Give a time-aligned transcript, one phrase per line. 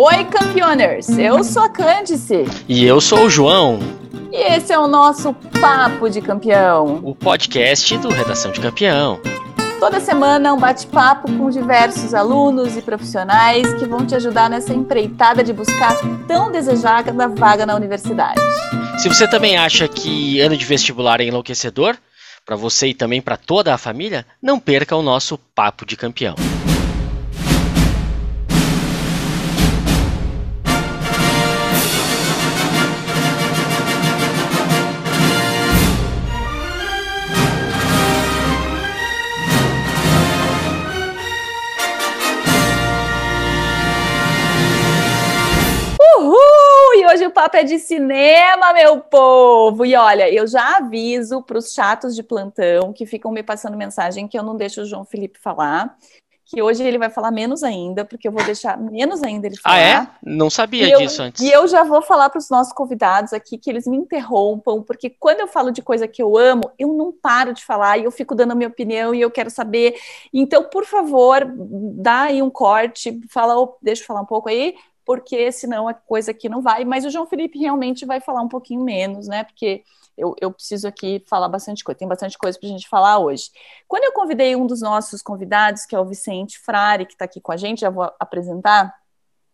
[0.00, 1.08] Oi, campeoners!
[1.08, 2.44] Eu sou a Cândice.
[2.68, 3.80] E eu sou o João.
[4.30, 7.00] E esse é o nosso Papo de Campeão.
[7.02, 9.20] O podcast do Redação de Campeão.
[9.80, 15.42] Toda semana um bate-papo com diversos alunos e profissionais que vão te ajudar nessa empreitada
[15.42, 15.96] de buscar
[16.28, 18.40] tão desejada vaga na universidade.
[18.98, 21.96] Se você também acha que ano de vestibular é enlouquecedor,
[22.46, 26.36] para você e também para toda a família, não perca o nosso Papo de Campeão.
[47.38, 49.86] Papo é de cinema, meu povo!
[49.86, 54.26] E olha, eu já aviso para os chatos de plantão que ficam me passando mensagem
[54.26, 55.96] que eu não deixo o João Felipe falar,
[56.44, 59.76] que hoje ele vai falar menos ainda, porque eu vou deixar menos ainda ele falar.
[59.76, 60.08] Ah, é?
[60.20, 61.40] Não sabia e disso eu, antes.
[61.40, 65.08] E eu já vou falar para os nossos convidados aqui que eles me interrompam, porque
[65.08, 68.10] quando eu falo de coisa que eu amo, eu não paro de falar e eu
[68.10, 69.94] fico dando a minha opinião e eu quero saber.
[70.34, 74.74] Então, por favor, dá aí um corte, fala, deixa eu falar um pouco aí,
[75.08, 76.84] porque senão a coisa aqui não vai.
[76.84, 79.42] Mas o João Felipe realmente vai falar um pouquinho menos, né?
[79.42, 79.82] Porque
[80.18, 83.50] eu, eu preciso aqui falar bastante coisa, tem bastante coisa para a gente falar hoje.
[83.88, 87.40] Quando eu convidei um dos nossos convidados, que é o Vicente Frari, que está aqui
[87.40, 88.94] com a gente, já vou apresentar,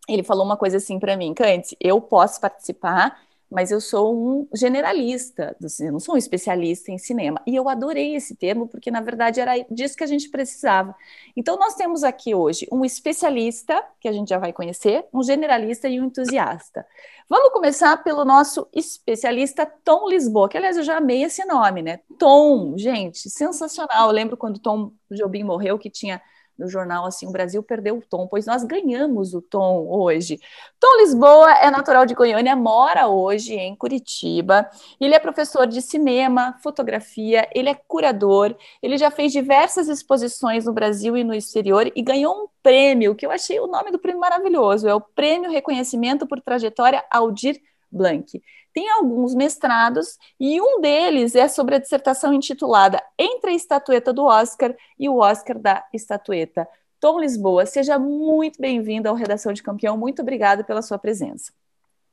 [0.09, 3.17] ele falou uma coisa assim para mim, Cante, eu posso participar
[3.51, 7.41] mas eu sou um generalista do cinema, não sou um especialista em cinema.
[7.47, 10.95] E eu adorei esse termo, porque na verdade era disso que a gente precisava.
[11.37, 15.89] Então, nós temos aqui hoje um especialista, que a gente já vai conhecer, um generalista
[15.89, 16.87] e um entusiasta.
[17.29, 22.01] Vamos começar pelo nosso especialista Tom Lisboa, que aliás eu já amei esse nome, né?
[22.19, 24.09] Tom, gente, sensacional.
[24.09, 26.21] Eu lembro quando Tom Jobim morreu, que tinha
[26.59, 30.39] no jornal assim, o Brasil perdeu o tom, pois nós ganhamos o tom hoje.
[30.79, 34.69] Tom Lisboa é natural de Goiânia, mora hoje em Curitiba.
[35.01, 40.73] Ele é professor de cinema, fotografia, ele é curador, ele já fez diversas exposições no
[40.73, 44.21] Brasil e no exterior e ganhou um prêmio, que eu achei o nome do prêmio
[44.21, 47.61] maravilhoso, é o Prêmio Reconhecimento por Trajetória Aldir
[47.91, 48.41] Blanc
[48.75, 54.25] tem alguns mestrados e um deles é sobre a dissertação intitulada Entre a Estatueta do
[54.25, 56.69] Oscar e o Oscar da Estatueta.
[56.99, 59.97] Tom Lisboa, seja muito bem-vindo ao Redação de Campeão.
[59.97, 61.53] Muito obrigado pela sua presença.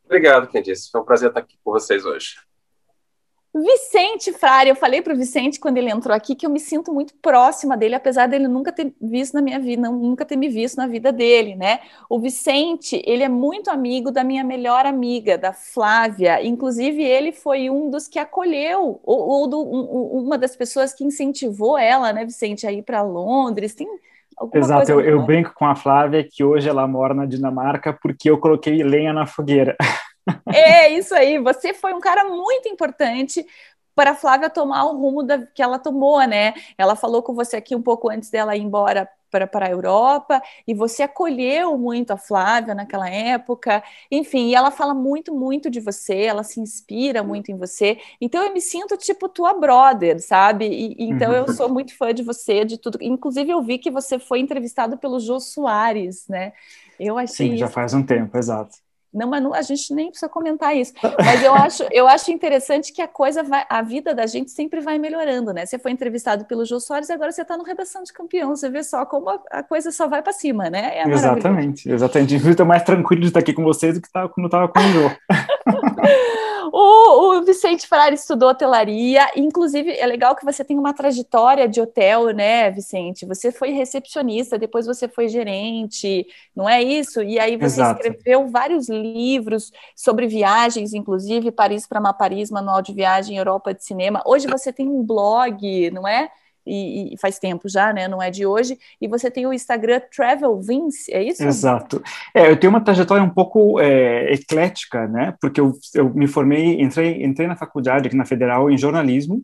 [0.05, 0.91] Obrigado, Candice.
[0.91, 2.35] Foi um prazer estar aqui com vocês hoje.
[3.53, 6.93] Vicente Frari, eu falei para o Vicente quando ele entrou aqui que eu me sinto
[6.93, 10.77] muito próxima dele, apesar dele nunca ter visto na minha vida, nunca ter me visto
[10.77, 11.81] na vida dele, né?
[12.09, 16.41] O Vicente, ele é muito amigo da minha melhor amiga, da Flávia.
[16.41, 21.03] Inclusive, ele foi um dos que acolheu, ou, ou do, um, uma das pessoas que
[21.03, 23.75] incentivou ela, né, Vicente, a ir para Londres.
[23.75, 23.87] Tem
[24.53, 28.39] Exato, eu, eu brinco com a Flávia que hoje ela mora na Dinamarca porque eu
[28.39, 29.75] coloquei lenha na fogueira.
[30.53, 33.45] É isso aí, você foi um cara muito importante
[33.95, 36.53] para a Flávia tomar o rumo da, que ela tomou, né?
[36.77, 40.73] Ela falou com você aqui um pouco antes dela ir embora para a Europa, e
[40.73, 43.81] você acolheu muito a Flávia naquela época,
[44.11, 48.43] enfim, e ela fala muito, muito de você, ela se inspira muito em você, então
[48.43, 50.67] eu me sinto tipo tua brother, sabe?
[50.67, 51.53] E, então eu uhum.
[51.53, 55.17] sou muito fã de você, de tudo, inclusive eu vi que você foi entrevistado pelo
[55.17, 56.51] Jô Soares, né?
[56.99, 58.75] Eu achei Sim, já faz um tempo, exato.
[59.13, 60.93] Não, mas não, a gente nem precisa comentar isso.
[61.23, 64.79] Mas eu acho, eu acho interessante que a coisa vai, a vida da gente sempre
[64.79, 65.65] vai melhorando, né?
[65.65, 68.55] Você foi entrevistado pelo Jô Soares e agora você está no Redação de Campeão.
[68.55, 70.99] Você vê só como a, a coisa só vai para cima, né?
[70.99, 72.35] É exatamente, exatamente.
[72.35, 74.79] Eu estou mais tranquilo de estar aqui com vocês do que tá, quando estava com
[74.79, 75.11] o Jô.
[76.73, 81.81] O, o, Vicente Ferrari estudou hotelaria, inclusive é legal que você tem uma trajetória de
[81.81, 83.25] hotel, né, Vicente?
[83.25, 87.21] Você foi recepcionista, depois você foi gerente, não é isso?
[87.21, 87.99] E aí você Exato.
[87.99, 94.23] escreveu vários livros sobre viagens, inclusive Paris para Paris, Manual de Viagem, Europa de Cinema.
[94.25, 96.29] Hoje você tem um blog, não é?
[96.65, 98.07] E, e, faz tempo já, né?
[98.07, 98.77] Não é de hoje.
[98.99, 101.43] E você tem o Instagram Travel Vince, é isso?
[101.43, 102.01] Exato.
[102.33, 105.35] É, eu tenho uma trajetória um pouco é, eclética, né?
[105.41, 109.43] Porque eu, eu me formei, entrei, entrei na faculdade aqui na Federal em jornalismo.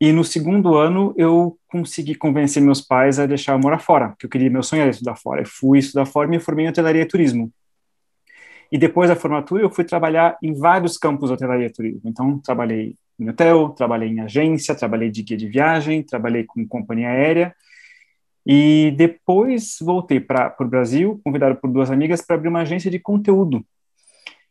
[0.00, 4.26] E no segundo ano eu consegui convencer meus pais a deixar eu morar fora, porque
[4.26, 5.42] eu queria, meu sonho era estudar fora.
[5.42, 7.50] Eu fui estudar fora e me formei em hotelaria e turismo.
[8.70, 12.02] E depois da formatura eu fui trabalhar em vários campos de hotelaria e turismo.
[12.04, 17.08] Então trabalhei em hotel, trabalhei em agência, trabalhei de guia de viagem, trabalhei com companhia
[17.08, 17.54] aérea.
[18.46, 22.98] E depois voltei para o Brasil, convidado por duas amigas para abrir uma agência de
[22.98, 23.64] conteúdo,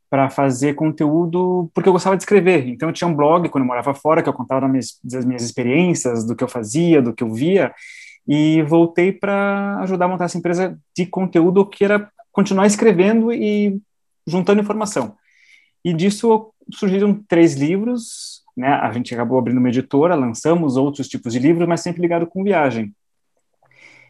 [0.10, 2.68] para fazer conteúdo, porque eu gostava de escrever.
[2.68, 5.42] Então eu tinha um blog quando eu morava fora, que eu contava minhas, das minhas
[5.42, 7.74] experiências, do que eu fazia, do que eu via,
[8.28, 13.82] e voltei para ajudar a montar essa empresa de conteúdo que era continuar escrevendo e
[14.28, 15.16] juntando informação.
[15.84, 18.70] E disso surgiram três livros, né?
[18.70, 22.44] A gente acabou abrindo uma editora, lançamos outros tipos de livros, mas sempre ligado com
[22.44, 22.94] viagem.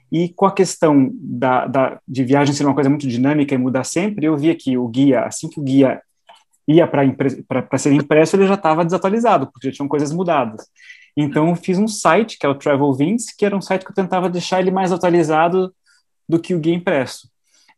[0.09, 3.83] E com a questão da, da, de viagem ser uma coisa muito dinâmica e mudar
[3.83, 6.01] sempre, eu via que o guia, assim que o guia
[6.65, 10.65] ia para ser impresso, ele já estava desatualizado, porque já tinham coisas mudadas.
[11.15, 13.91] Então, eu fiz um site, que é o Travel Vince, que era um site que
[13.91, 15.73] eu tentava deixar ele mais atualizado
[16.27, 17.29] do que o guia impresso.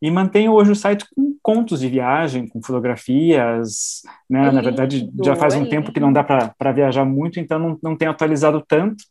[0.02, 4.48] E mantenho hoje o site com contos de viagem, com fotografias, né?
[4.48, 7.60] É Na verdade, já faz um é tempo que não dá para viajar muito, então
[7.60, 9.04] não, não tenho atualizado tanto,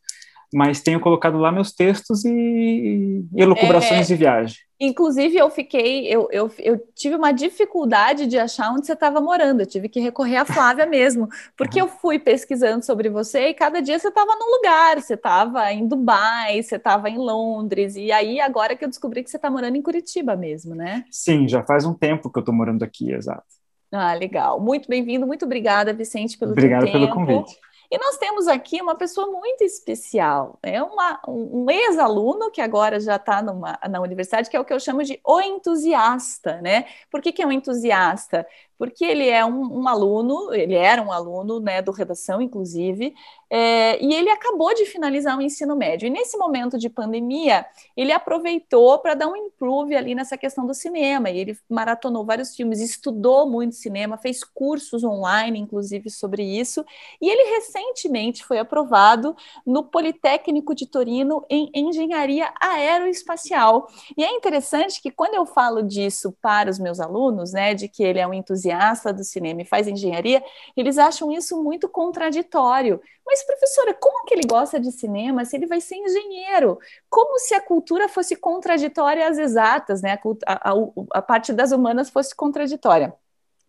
[0.53, 4.57] mas tenho colocado lá meus textos e, elucubrações é, de viagem.
[4.81, 9.61] Inclusive, eu fiquei, eu, eu, eu tive uma dificuldade de achar onde você estava morando,
[9.61, 13.83] eu tive que recorrer à Flávia mesmo, porque eu fui pesquisando sobre você e cada
[13.83, 18.41] dia você estava num lugar, você estava em Dubai, você estava em Londres, e aí
[18.41, 21.05] agora que eu descobri que você está morando em Curitiba mesmo, né?
[21.11, 23.59] Sim, já faz um tempo que eu estou morando aqui, exato.
[23.91, 24.61] Ah, legal.
[24.61, 27.57] Muito bem-vindo, muito obrigada, Vicente, pelo Obrigado pelo convite.
[27.91, 33.17] E nós temos aqui uma pessoa muito especial, é uma, um ex-aluno que agora já
[33.17, 36.85] está na universidade, que é o que eu chamo de o entusiasta, né?
[37.11, 38.47] Por que, que é um entusiasta?
[38.79, 43.13] porque ele é um, um, aluno, ele era um aluno né, do redação, inclusive,
[43.51, 46.07] é, e ele acabou de finalizar o ensino médio.
[46.07, 47.67] E nesse momento de pandemia,
[47.97, 51.31] ele aproveitou para dar um improve ali nessa questão do cinema.
[51.31, 56.85] E ele maratonou vários filmes, estudou muito cinema, fez cursos online, inclusive, sobre isso.
[57.21, 59.35] E ele recentemente foi aprovado
[59.67, 63.89] no Politécnico de Torino em engenharia aeroespacial.
[64.17, 68.03] E é interessante que quando eu falo disso para os meus alunos, né, de que
[68.03, 70.43] ele é um entusiasta, entusiasta do cinema e faz engenharia,
[70.77, 73.01] eles acham isso muito contraditório.
[73.29, 76.79] Mas, professora, como que ele gosta de cinema se ele vai ser engenheiro?
[77.11, 80.19] Como se a cultura fosse contraditória às exatas, né?
[80.47, 80.75] A, a,
[81.13, 83.15] a parte das humanas fosse contraditória.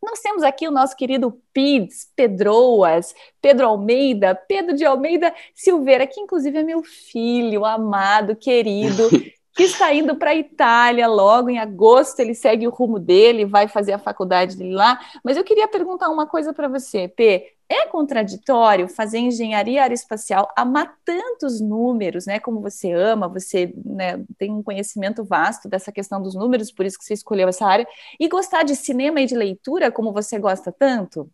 [0.01, 6.21] Nós temos aqui o nosso querido Pids, Pedroas, Pedro Almeida, Pedro de Almeida Silveira, que
[6.21, 9.09] inclusive é meu filho amado, querido,
[9.59, 12.21] que está indo para a Itália logo em agosto.
[12.21, 14.97] Ele segue o rumo dele, vai fazer a faculdade dele lá.
[15.21, 17.51] Mas eu queria perguntar uma coisa para você, P.
[17.67, 22.39] É contraditório fazer engenharia aeroespacial, amar tantos números, né?
[22.39, 26.97] Como você ama, você né, tem um conhecimento vasto dessa questão dos números, por isso
[26.97, 27.85] que você escolheu essa área,
[28.17, 31.29] e gostar de cinema e de leitura, como você gosta tanto?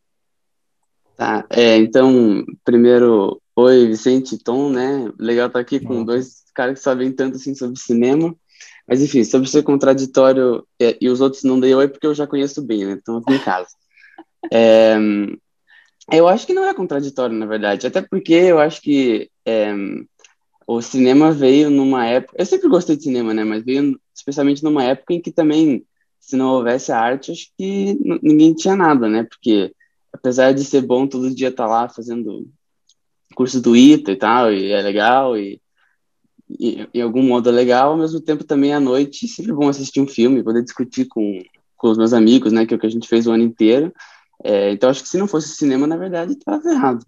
[1.16, 5.10] Tá, é, então, primeiro, oi, Vicente, Tom, né?
[5.18, 8.36] Legal estar aqui com dois caras que sabem tanto assim sobre cinema.
[8.88, 12.26] Mas enfim, sobre ser contraditório é, e os outros não dei oi porque eu já
[12.26, 12.94] conheço bem, né?
[12.94, 13.70] Então aqui em casa.
[14.52, 14.96] É,
[16.12, 17.88] eu acho que não é contraditório, na verdade.
[17.88, 19.74] Até porque eu acho que é,
[20.68, 22.36] o cinema veio numa época.
[22.38, 23.44] Eu sempre gostei de cinema, né?
[23.44, 25.86] Mas veio especialmente numa época em que também,
[26.20, 29.24] se não houvesse a arte, acho que ninguém tinha nada, né?
[29.24, 29.74] Porque
[30.14, 32.48] apesar de ser bom todo dia estar tá lá fazendo
[33.36, 35.60] curso do ITA e tal, e é legal, e
[36.50, 40.44] em, algum modo legal, ao mesmo tempo também à noite sempre bom assistir um filme,
[40.44, 41.42] poder discutir com,
[41.76, 43.94] com os meus amigos, né, que é o que a gente fez o ano inteiro.
[44.44, 47.06] É, então acho que se não fosse cinema, na verdade, estava errado.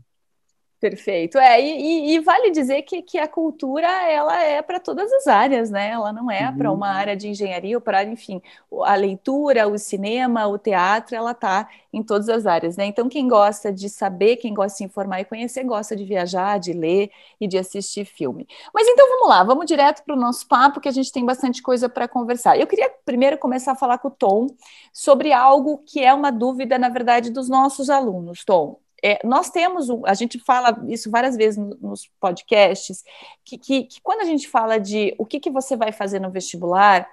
[0.79, 1.39] Perfeito.
[1.39, 5.72] É, e, e, vale dizer que, que a cultura ela é para todas as áreas,
[5.72, 5.89] né?
[5.89, 6.57] Ela não é uhum.
[6.57, 8.39] para uma área de engenharia ou para, enfim,
[8.84, 12.86] a leitura, o cinema, o teatro, ela está em todas as áreas, né?
[12.86, 16.60] Então, quem gosta de saber, quem gosta de se informar e conhecer, gosta de viajar,
[16.60, 17.10] de ler
[17.41, 18.48] e de assistir filme.
[18.72, 21.60] Mas então vamos lá, vamos direto para o nosso papo, que a gente tem bastante
[21.60, 22.55] coisa para conversar.
[22.60, 24.46] Eu queria primeiro começar a falar com o Tom
[24.93, 28.46] sobre algo que é uma dúvida, na verdade, dos nossos alunos.
[28.46, 33.04] Tom, é, nós temos, a gente fala isso várias vezes nos podcasts,
[33.44, 36.32] que, que, que, quando a gente fala de o que, que você vai fazer no
[36.32, 37.08] vestibular,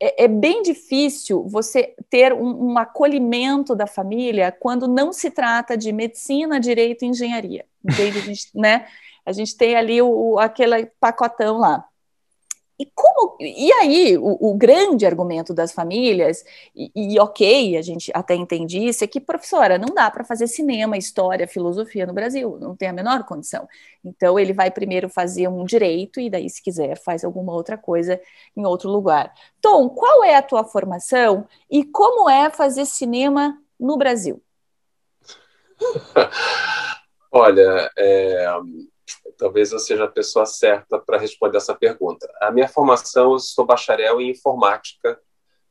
[0.00, 5.76] é, é bem difícil você ter um, um, acolhimento da família quando não se trata
[5.76, 7.64] de medicina, direito e engenharia.
[7.84, 8.18] Entende?
[8.18, 8.86] A gente, né?
[9.24, 11.84] a gente tem ali o, aquele pacotão lá.
[12.78, 18.10] E como e aí o, o, grande argumento das famílias e, e, ok a gente
[18.14, 22.58] até entende isso é que professora não dá para fazer cinema história filosofia no Brasil
[22.60, 23.66] não tem a menor condição.
[24.04, 28.20] Então ele vai primeiro fazer um direito e daí se quiser faz alguma outra coisa
[28.54, 29.32] em outro lugar.
[29.60, 34.42] Tom qual é a tua formação e como é fazer cinema no Brasil?
[37.32, 38.46] Olha é
[39.36, 42.30] talvez eu seja a pessoa certa para responder essa pergunta.
[42.40, 45.20] A minha formação, eu sou bacharel em informática.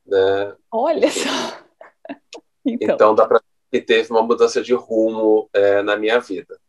[0.05, 0.55] Né?
[0.71, 2.09] Olha só!
[2.65, 2.95] então.
[2.95, 3.41] então, dá para
[3.71, 6.59] que teve uma mudança de rumo é, na minha vida.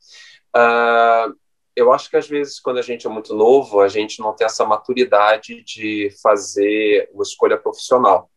[0.57, 1.37] Uh,
[1.77, 4.47] eu acho que às vezes, quando a gente é muito novo, a gente não tem
[4.47, 8.31] essa maturidade de fazer uma escolha profissional.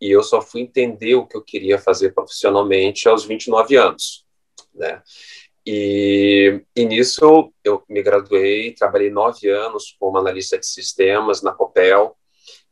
[0.00, 4.24] E eu só fui entender o que eu queria fazer profissionalmente aos 29 anos,
[4.72, 5.02] né?
[5.72, 12.16] E, e nisso eu me graduei, trabalhei nove anos como analista de sistemas na Copel,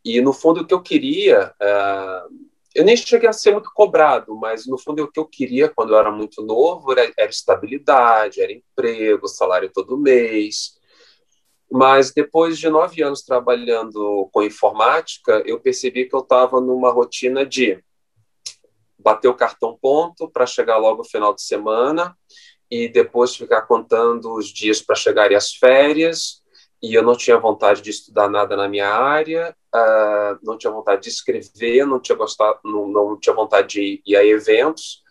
[0.04, 2.34] e no fundo o que eu queria, uh,
[2.74, 5.92] eu nem cheguei a ser muito cobrado, mas no fundo o que eu queria quando
[5.92, 10.76] eu era muito novo era, era estabilidade, era emprego, salário todo mês.
[11.70, 17.46] Mas depois de nove anos trabalhando com informática, eu percebi que eu estava numa rotina
[17.46, 17.80] de
[18.98, 22.16] bater o cartão ponto para chegar logo no final de semana
[22.70, 26.42] e depois ficar contando os dias para chegarem as férias.
[26.82, 31.02] E eu não tinha vontade de estudar nada na minha área, uh, não tinha vontade
[31.02, 35.02] de escrever, não tinha gostado, não, não tinha vontade de ir a eventos.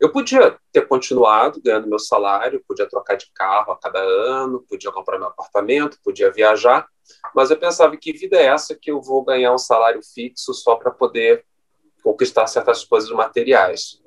[0.00, 4.90] Eu podia ter continuado ganhando meu salário, podia trocar de carro a cada ano, podia
[4.90, 6.88] comprar meu apartamento, podia viajar,
[7.32, 10.74] mas eu pensava que vida é essa que eu vou ganhar um salário fixo só
[10.74, 11.44] para poder
[12.02, 14.02] conquistar certas coisas materiais.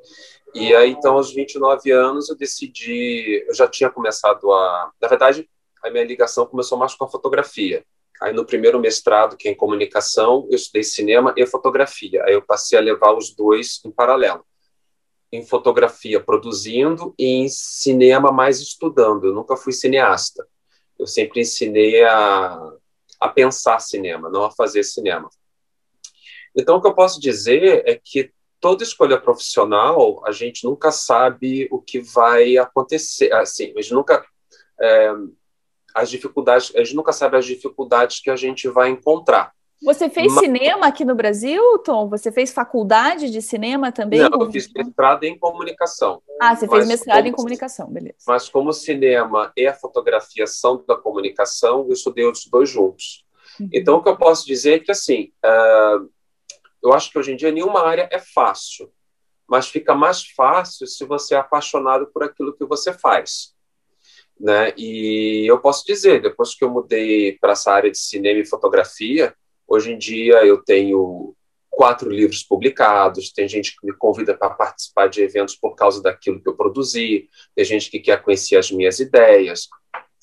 [0.55, 3.45] E aí, então, aos 29 anos, eu decidi.
[3.47, 4.91] Eu já tinha começado a.
[5.01, 5.49] Na verdade,
[5.83, 7.85] a minha ligação começou mais com a fotografia.
[8.21, 12.23] Aí, no primeiro mestrado, que é em comunicação, eu estudei cinema e fotografia.
[12.23, 14.45] Aí, eu passei a levar os dois em paralelo
[15.31, 19.25] em fotografia produzindo e em cinema mais estudando.
[19.25, 20.47] Eu nunca fui cineasta.
[20.97, 22.73] Eu sempre ensinei a,
[23.19, 25.29] a pensar cinema, não a fazer cinema.
[26.55, 28.31] Então, o que eu posso dizer é que
[28.65, 33.31] toda escolha profissional, a gente nunca sabe o que vai acontecer.
[33.31, 34.25] Assim, a gente nunca.
[34.81, 35.13] É,
[35.93, 39.53] as dificuldades, a gente nunca sabe as dificuldades que a gente vai encontrar.
[39.83, 40.43] Você fez Mas...
[40.43, 42.09] cinema aqui no Brasil, Tom?
[42.09, 44.21] Você fez faculdade de cinema também?
[44.21, 46.23] Não, eu fiz mestrado em comunicação.
[46.41, 47.27] Ah, você fez mestrado como...
[47.27, 48.17] em comunicação, beleza.
[48.27, 53.23] Mas como o cinema e a fotografia são da comunicação, eu estudei os dois juntos.
[53.59, 53.69] Uhum.
[53.71, 56.09] Então, o que eu posso dizer é que, assim, uh,
[56.85, 58.91] eu acho que hoje em dia nenhuma área é fácil,
[59.47, 63.53] mas fica mais fácil se você é apaixonado por aquilo que você faz.
[64.39, 64.73] Né?
[64.77, 69.35] E eu posso dizer, depois que eu mudei para essa área de cinema e fotografia,
[69.67, 71.35] Hoje em dia eu tenho
[71.69, 76.41] quatro livros publicados, tem gente que me convida para participar de eventos por causa daquilo
[76.41, 79.67] que eu produzi, tem gente que quer conhecer as minhas ideias,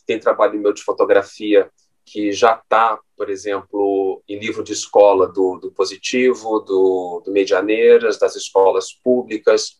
[0.06, 1.70] tem trabalho meu de fotografia
[2.12, 8.18] que já está, por exemplo, em livro de escola do, do Positivo, do, do Medianeiras,
[8.18, 9.78] das escolas públicas.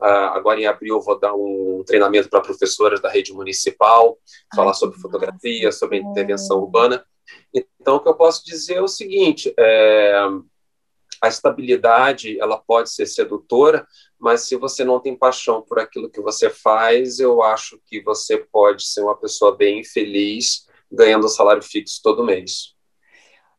[0.00, 4.18] Uh, agora, em abril, vou dar um treinamento para professoras da rede municipal,
[4.56, 7.04] falar Ai, sobre fotografia, sobre intervenção urbana.
[7.52, 10.14] Então, o que eu posso dizer é o seguinte: é,
[11.20, 13.86] a estabilidade ela pode ser sedutora,
[14.18, 18.38] mas se você não tem paixão por aquilo que você faz, eu acho que você
[18.38, 22.74] pode ser uma pessoa bem infeliz ganhando salário fixo todo mês.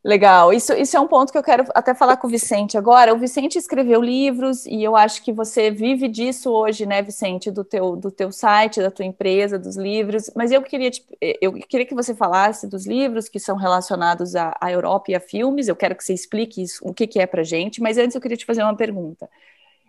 [0.06, 3.12] Legal, isso, isso é um ponto que eu quero até falar com o Vicente agora.
[3.12, 7.64] O Vicente escreveu livros e eu acho que você vive disso hoje, né, Vicente, do
[7.64, 10.30] teu, do teu site, da tua empresa, dos livros.
[10.36, 10.92] Mas eu queria,
[11.40, 15.20] eu queria que você falasse dos livros que são relacionados à, à Europa e a
[15.20, 15.66] filmes.
[15.66, 17.82] Eu quero que você explique isso, o que, que é para gente.
[17.82, 19.28] Mas antes eu queria te fazer uma pergunta.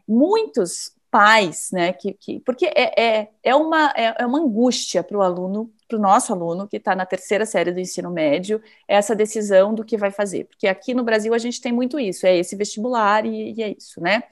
[0.07, 5.17] Muitos pais, né, que, que porque é, é, é, uma, é, é uma angústia para
[5.17, 9.15] o aluno para o nosso aluno que está na terceira série do ensino médio essa
[9.15, 12.37] decisão do que vai fazer, porque aqui no Brasil a gente tem muito isso, é
[12.37, 14.23] esse vestibular e, e é isso, né?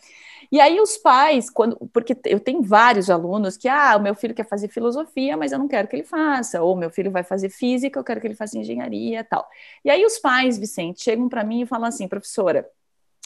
[0.52, 4.34] E aí os pais, quando, porque eu tenho vários alunos que, ah, o meu filho
[4.34, 7.50] quer fazer filosofia, mas eu não quero que ele faça, ou meu filho vai fazer
[7.50, 9.48] física, eu quero que ele faça engenharia, tal.
[9.84, 12.70] E aí os pais, Vicente, chegam para mim e falam assim, professora,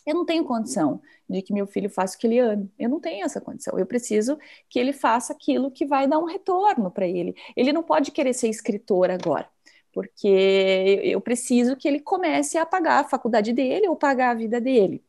[0.09, 0.99] eu não tenho condição
[1.29, 2.71] de que meu filho faça o que ele ame.
[2.79, 3.77] Eu não tenho essa condição.
[3.77, 7.35] Eu preciso que ele faça aquilo que vai dar um retorno para ele.
[7.55, 9.47] Ele não pode querer ser escritor agora,
[9.93, 14.59] porque eu preciso que ele comece a pagar a faculdade dele ou pagar a vida
[14.59, 15.03] dele.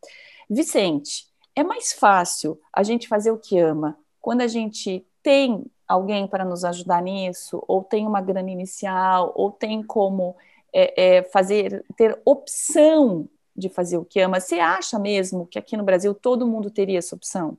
[0.50, 1.26] Vicente,
[1.56, 6.44] é mais fácil a gente fazer o que ama quando a gente tem alguém para
[6.44, 10.36] nos ajudar nisso, ou tem uma grana inicial, ou tem como
[10.72, 13.28] é, é, fazer ter opção
[13.60, 14.40] de fazer o que ama.
[14.40, 17.56] Você acha mesmo que aqui no Brasil todo mundo teria essa opção?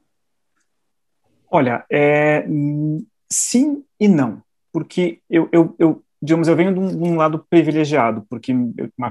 [1.49, 2.45] Olha, é,
[3.29, 4.41] sim e não,
[4.71, 8.53] porque eu, eu, eu digamos, eu venho de um, de um lado privilegiado, porque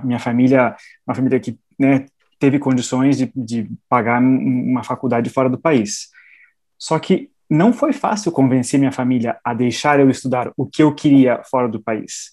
[0.05, 2.07] minha família, uma família que né,
[2.39, 6.09] teve condições de, de pagar uma faculdade fora do país.
[6.79, 10.95] Só que não foi fácil convencer minha família a deixar eu estudar o que eu
[10.95, 12.33] queria fora do país.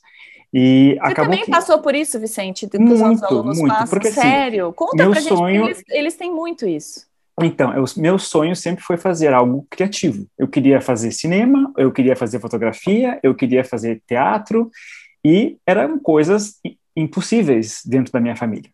[0.54, 1.52] E Você também que...
[1.52, 2.68] passou por isso, Vicente?
[2.68, 3.74] Que muito, alunos muito.
[3.74, 3.88] Passam?
[3.90, 4.72] Porque, assim, Sério?
[4.74, 5.66] Conta meu pra sonho...
[5.66, 7.06] gente, eles, eles têm muito isso.
[7.40, 10.26] Então, eu, meu sonho sempre foi fazer algo criativo.
[10.38, 14.72] Eu queria fazer cinema, eu queria fazer fotografia, eu queria fazer teatro,
[15.24, 16.56] e eram coisas
[16.96, 18.72] impossíveis dentro da minha família.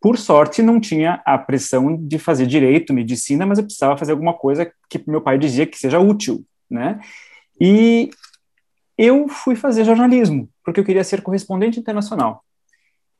[0.00, 4.34] por sorte, não tinha a pressão de fazer direito, medicina, mas eu precisava fazer alguma
[4.34, 7.00] coisa que meu pai dizia que seja útil, né?
[7.60, 8.10] E
[8.98, 12.42] eu fui fazer jornalismo, porque eu queria ser correspondente internacional.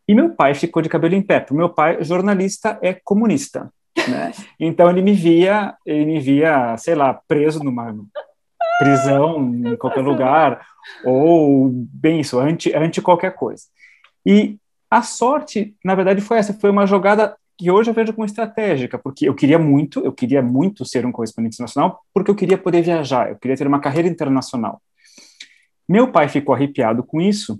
[0.09, 1.45] E meu pai ficou de cabelo em pé.
[1.51, 3.73] O meu pai, jornalista, é comunista,
[4.09, 4.33] né?
[4.59, 7.95] Então ele me via, ele me via, sei lá, preso numa
[8.79, 10.65] prisão em qualquer lugar,
[11.05, 13.65] ou bem isso, anti, anti qualquer coisa.
[14.25, 14.57] E
[14.91, 18.99] a sorte, na verdade, foi essa, foi uma jogada que hoje eu vejo como estratégica,
[18.99, 22.83] porque eu queria muito, eu queria muito ser um correspondente internacional, porque eu queria poder
[22.83, 24.81] viajar, eu queria ter uma carreira internacional.
[25.89, 27.59] Meu pai ficou arrepiado com isso,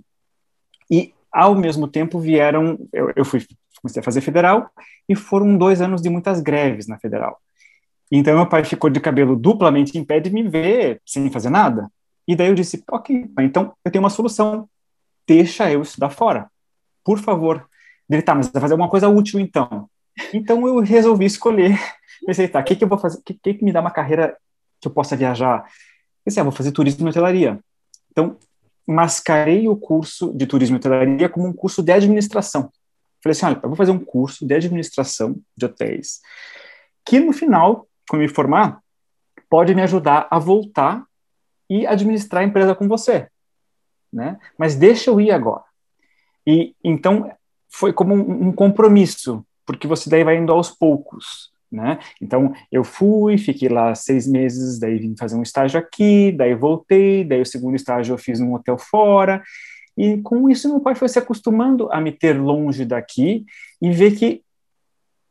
[0.89, 3.45] e ao mesmo tempo vieram, eu, eu fui
[3.81, 4.71] comecei a fazer federal,
[5.07, 7.39] e foram dois anos de muitas greves na federal.
[8.11, 11.89] Então meu pai ficou de cabelo duplamente em pé de me ver sem fazer nada.
[12.27, 14.67] E daí eu disse, ok, então eu tenho uma solução,
[15.27, 16.49] deixa eu estudar fora
[17.07, 17.65] por favor.
[18.09, 19.89] Ele, tá, mas vai fazer alguma coisa útil então.
[20.33, 21.79] Então eu resolvi escolher.
[22.25, 23.19] Pensei, tá, o que, que eu vou fazer?
[23.19, 24.35] O que, que, me dá uma carreira
[24.81, 25.65] que eu possa viajar?
[26.25, 27.61] Pensei, ah, vou fazer turismo e hotelaria.
[28.17, 28.35] Então,
[28.87, 32.71] mascarei o curso de turismo e hotelaria como um curso de administração.
[33.23, 36.19] Falei assim, olha, eu vou fazer um curso de administração de hotéis,
[37.05, 38.81] que no final, quando me formar,
[39.47, 41.05] pode me ajudar a voltar
[41.69, 43.27] e administrar a empresa com você,
[44.11, 44.39] né?
[44.57, 45.63] Mas deixa eu ir agora.
[46.45, 47.31] E então
[47.69, 51.51] foi como um, um compromisso, porque você daí vai indo aos poucos.
[51.71, 51.99] Né?
[52.21, 57.25] Então eu fui, fiquei lá seis meses, daí vim fazer um estágio aqui, daí voltei,
[57.25, 59.43] daí o segundo estágio eu fiz num hotel fora,
[59.97, 63.45] e com isso meu pai foi se acostumando a me ter longe daqui
[63.81, 64.41] e ver que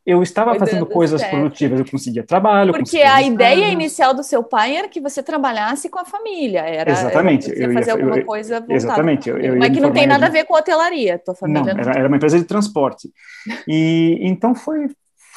[0.07, 1.33] eu estava Foi fazendo coisas certo.
[1.33, 2.71] produtivas, eu conseguia trabalho.
[2.71, 6.91] Porque a ideia inicial do seu pai era que você trabalhasse com a família, era
[6.91, 8.73] exatamente, eu fazer alguma eu, coisa voltada.
[8.73, 11.73] Exatamente, eu, eu mas que não tem nada a ver com hotelaria, tua família.
[11.73, 13.11] Não, era, era, uma empresa de transporte.
[13.67, 14.87] E então foi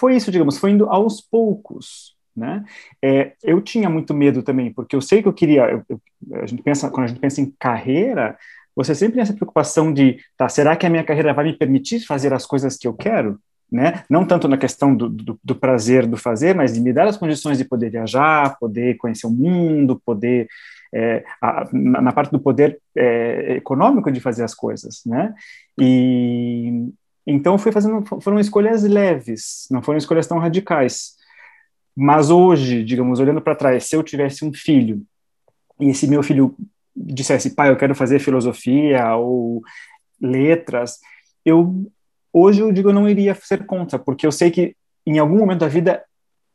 [0.01, 2.65] foi isso, digamos, foi indo aos poucos, né?
[3.03, 5.85] É, eu tinha muito medo também, porque eu sei que eu queria.
[5.89, 6.01] Eu,
[6.43, 8.39] a gente pensa quando a gente pensa em carreira,
[8.75, 12.01] você sempre tem essa preocupação de, tá, será que a minha carreira vai me permitir
[12.01, 13.39] fazer as coisas que eu quero?
[13.71, 14.03] né?
[14.11, 17.17] Não tanto na questão do, do, do, prazer do fazer, mas de me dar as
[17.17, 20.49] condições de poder viajar, poder conhecer o mundo, poder
[20.93, 25.33] é, a, na, na, parte do poder é, econômico de fazer as coisas, né?
[25.81, 26.89] E
[27.31, 31.15] então fui fazendo, foram escolhas leves, não foram escolhas tão radicais.
[31.97, 35.03] Mas hoje, digamos, olhando para trás, se eu tivesse um filho
[35.79, 36.55] e esse meu filho
[36.95, 39.63] dissesse, pai, eu quero fazer filosofia ou
[40.21, 40.99] letras,
[41.45, 41.91] eu
[42.33, 45.61] hoje eu digo eu não iria ser contra, porque eu sei que em algum momento
[45.61, 46.03] da vida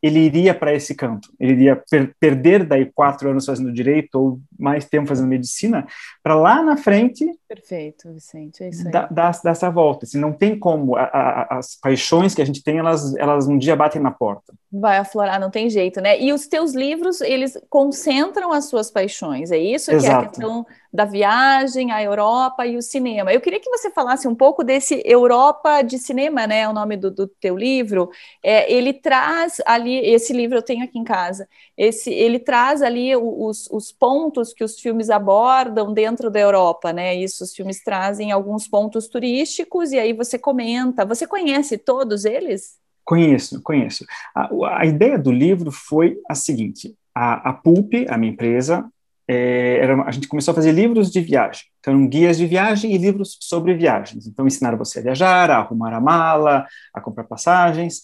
[0.01, 4.39] ele iria para esse canto, ele iria per perder daí quatro anos fazendo direito ou
[4.57, 5.87] mais tempo fazendo medicina,
[6.21, 7.25] para lá na frente.
[7.47, 8.91] Perfeito, Vicente, é isso aí.
[8.91, 10.05] Dar, dar, dar essa volta.
[10.05, 10.95] Assim, não tem como.
[10.95, 14.53] A, a, as paixões que a gente tem, elas, elas um dia batem na porta.
[14.71, 16.19] Vai aflorar, não tem jeito, né?
[16.19, 19.91] E os teus livros, eles concentram as suas paixões, é isso?
[19.91, 20.03] Exato.
[20.03, 23.31] Que é a questão da viagem, a Europa e o cinema.
[23.31, 26.61] Eu queria que você falasse um pouco desse Europa de cinema, né?
[26.61, 28.09] É o nome do, do teu livro.
[28.41, 33.15] É, ele traz ali, esse livro eu tenho aqui em casa, esse, ele traz ali
[33.15, 37.13] os, os pontos que os filmes abordam dentro da Europa, né?
[37.13, 41.05] Isso, os filmes trazem alguns pontos turísticos e aí você comenta.
[41.05, 42.75] Você conhece todos eles?
[43.03, 44.05] Conheço, conheço.
[44.33, 48.89] A, a ideia do livro foi a seguinte: a, a Pulp, a minha empresa,
[49.27, 51.63] é, era, a gente começou a fazer livros de viagem.
[51.79, 54.27] Então, guias de viagem e livros sobre viagens.
[54.27, 58.01] Então, ensinaram você a viajar, a arrumar a mala, a comprar passagens.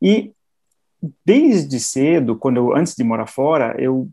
[0.00, 0.32] E
[1.24, 4.08] desde cedo, quando eu, antes de morar fora, eu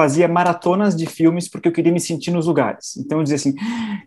[0.00, 2.96] fazia maratonas de filmes porque eu queria me sentir nos lugares.
[2.96, 3.54] Então, eu dizia assim,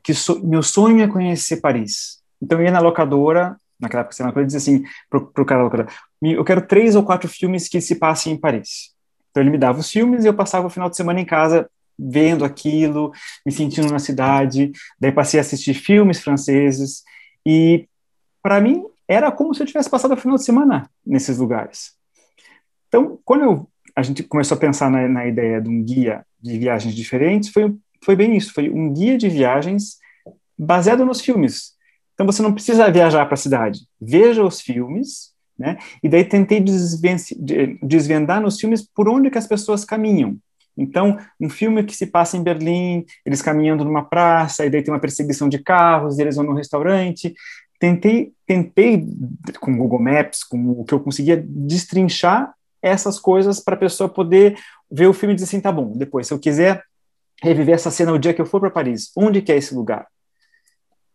[0.04, 2.20] que so, meu sonho é conhecer Paris.
[2.42, 5.66] Então, eu ia na locadora, naquela época, você eu dizia assim pro, pro cara da
[5.66, 8.92] locadora, eu quero três ou quatro filmes que se passem em Paris.
[9.30, 11.70] Então ele me dava os filmes e eu passava o final de semana em casa
[11.98, 13.12] vendo aquilo,
[13.46, 14.72] me sentindo na cidade.
[15.00, 17.04] Daí passei a assistir filmes franceses
[17.46, 17.88] e
[18.42, 21.94] para mim era como se eu tivesse passado o final de semana nesses lugares.
[22.88, 26.58] Então, quando eu, a gente começou a pensar na, na ideia de um guia de
[26.58, 29.98] viagens diferentes, foi, foi bem isso, foi um guia de viagens
[30.58, 31.74] baseado nos filmes.
[32.14, 33.82] Então você não precisa viajar para a cidade.
[34.00, 35.78] Veja os filmes né?
[36.02, 36.64] E daí tentei
[37.82, 40.38] desvendar nos filmes por onde que as pessoas caminham.
[40.76, 44.92] Então, um filme que se passa em Berlim, eles caminhando numa praça, e daí tem
[44.92, 47.34] uma perseguição de carros, eles vão num restaurante.
[47.80, 49.06] Tentei, tentei
[49.60, 54.58] com Google Maps, com o que eu conseguia destrinchar essas coisas para a pessoa poder
[54.91, 56.84] ver o filme e dizer assim, tá bom, depois, se eu quiser
[57.41, 60.08] reviver essa cena o dia que eu for para Paris, onde que é esse lugar?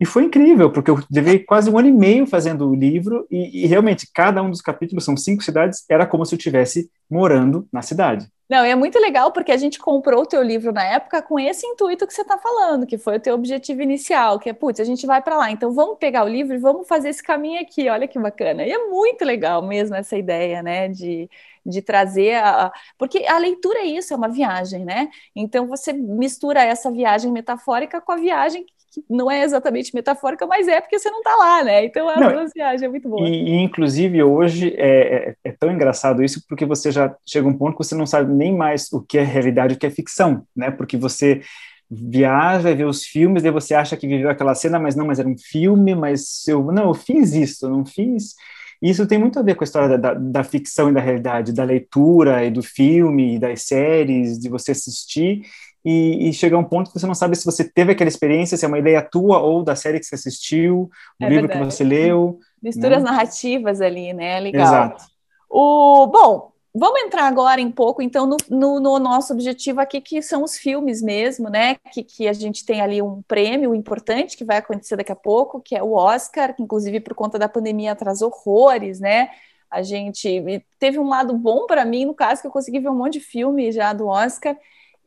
[0.00, 3.64] E foi incrível, porque eu levei quase um ano e meio fazendo o livro, e,
[3.64, 7.66] e, realmente cada um dos capítulos, são cinco cidades, era como se eu estivesse morando
[7.72, 8.28] na cidade.
[8.48, 11.66] Não, é muito legal porque a gente comprou o teu livro na época com esse
[11.66, 14.84] intuito que você está falando, que foi o teu objetivo inicial, que é, putz, a
[14.84, 17.90] gente vai para lá, então vamos pegar o livro e vamos fazer esse caminho aqui,
[17.90, 18.64] olha que bacana.
[18.64, 21.28] E é muito legal mesmo essa ideia, né, de,
[21.68, 22.72] de trazer a.
[22.96, 25.08] Porque a leitura é isso, é uma viagem, né?
[25.36, 30.66] Então você mistura essa viagem metafórica com a viagem que não é exatamente metafórica, mas
[30.66, 31.84] é porque você não está lá, né?
[31.84, 33.28] Então a não, viagem é muito boa.
[33.28, 37.50] E, e inclusive hoje é, é, é, tão engraçado isso porque você já chega a
[37.50, 39.86] um ponto que você não sabe nem mais o que é realidade e o que
[39.86, 40.70] é ficção, né?
[40.70, 41.42] Porque você
[41.90, 45.28] viaja, vê os filmes, daí você acha que viveu aquela cena, mas não, mas era
[45.28, 48.34] um filme, mas eu não, eu fiz isso, eu não fiz.
[48.80, 51.00] E isso tem muito a ver com a história da, da, da, ficção e da
[51.00, 55.42] realidade, da leitura e do filme, e das séries, de você assistir
[55.84, 58.56] e, e chegar a um ponto que você não sabe se você teve aquela experiência,
[58.56, 61.66] se é uma ideia tua ou da série que você assistiu, o é livro verdade.
[61.66, 62.38] que você leu.
[62.62, 63.10] Misturas né?
[63.10, 64.38] narrativas ali, né?
[64.40, 64.66] Legal.
[64.66, 65.04] Exato.
[65.48, 70.22] O, bom, Vamos entrar agora um pouco, então, no, no, no, nosso objetivo aqui, que
[70.22, 71.74] são os filmes mesmo, né?
[71.92, 75.60] Que, que a gente tem ali um prêmio importante que vai acontecer daqui a pouco,
[75.60, 79.28] que é o Oscar, que inclusive por conta da pandemia atrasou horrores, né?
[79.68, 82.96] A gente teve um lado bom para mim, no caso, que eu consegui ver um
[82.96, 84.56] monte de filme já do Oscar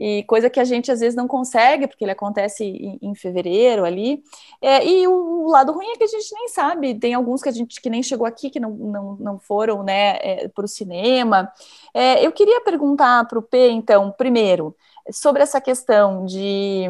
[0.04, 3.86] e coisa que a gente às vezes não consegue, porque ele acontece em, em fevereiro
[3.86, 4.24] ali.
[4.60, 7.50] É, e o, o, lado ruim é que a gente nem sabe, tem alguns que
[7.50, 10.68] a gente que nem chegou aqui, que não, não, não foram né, é, para o
[10.68, 11.54] cinema.
[11.94, 14.76] É, eu queria perguntar para o P, então, primeiro,
[15.12, 16.86] sobre essa questão de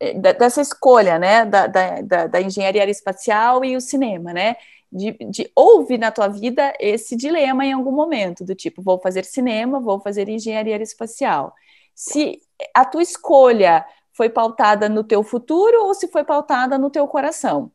[0.00, 4.56] é, dessa escolha né, da, da, da engenharia aeroespacial e o cinema, né?
[4.90, 9.24] De, de, houve na tua vida esse dilema em algum momento, do tipo, vou fazer
[9.24, 11.54] cinema, vou fazer engenharia aeroespacial
[12.00, 12.40] se
[12.74, 17.70] a tua escolha foi pautada no teu futuro ou se foi pautada no teu coração.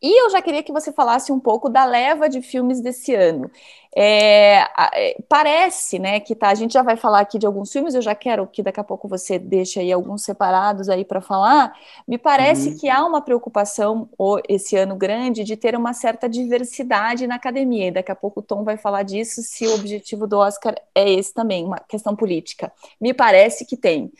[0.00, 3.50] E eu já queria que você falasse um pouco da leva de filmes desse ano.
[3.96, 7.94] É, é, parece, né, que tá, a gente já vai falar aqui de alguns filmes,
[7.94, 11.72] eu já quero que daqui a pouco você deixe aí alguns separados aí para falar.
[12.06, 12.78] Me parece uhum.
[12.78, 14.08] que há uma preocupação
[14.48, 18.42] esse ano grande de ter uma certa diversidade na academia, e daqui a pouco o
[18.42, 22.72] Tom vai falar disso, se o objetivo do Oscar é esse também, uma questão política.
[23.00, 24.12] Me parece que tem.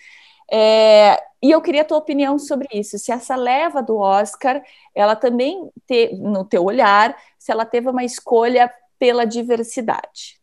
[0.50, 4.62] É, e eu queria a tua opinião sobre isso, se essa leva do Oscar,
[4.94, 10.40] ela também, te, no teu olhar, se ela teve uma escolha pela diversidade.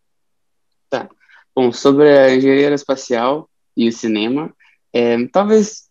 [0.89, 1.09] Tá.
[1.53, 4.53] Bom, sobre a engenharia espacial e o cinema,
[4.93, 5.89] é, talvez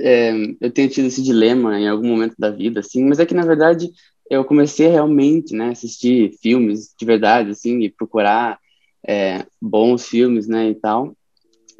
[0.00, 3.34] é, eu tenha tido esse dilema em algum momento da vida, assim, mas é que,
[3.34, 3.90] na verdade,
[4.28, 8.58] eu comecei realmente, né, assistir filmes de verdade, assim, e procurar
[9.06, 11.16] é, bons filmes, né, e tal,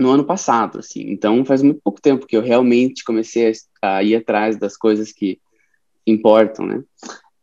[0.03, 1.11] no ano passado, assim.
[1.11, 5.41] Então, faz muito pouco tempo que eu realmente comecei a, ir atrás das coisas que
[6.07, 6.83] importam, né?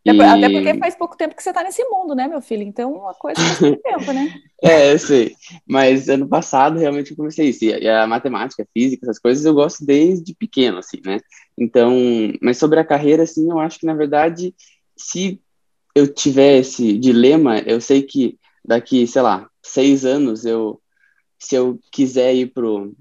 [0.05, 0.21] É e...
[0.21, 2.63] Até porque faz pouco tempo que você está nesse mundo, né, meu filho?
[2.63, 4.33] Então, uma coisa faz muito tempo, né?
[4.61, 5.35] é, eu sei.
[5.67, 7.63] Mas ano passado, realmente, eu comecei isso.
[7.63, 11.19] E a matemática, a física, essas coisas, eu gosto desde pequeno, assim, né?
[11.57, 11.93] Então,
[12.41, 14.53] mas sobre a carreira, assim, eu acho que, na verdade,
[14.95, 15.41] se
[15.95, 20.79] eu tiver esse dilema, eu sei que daqui, sei lá, seis anos eu
[21.39, 22.93] se eu quiser ir pro,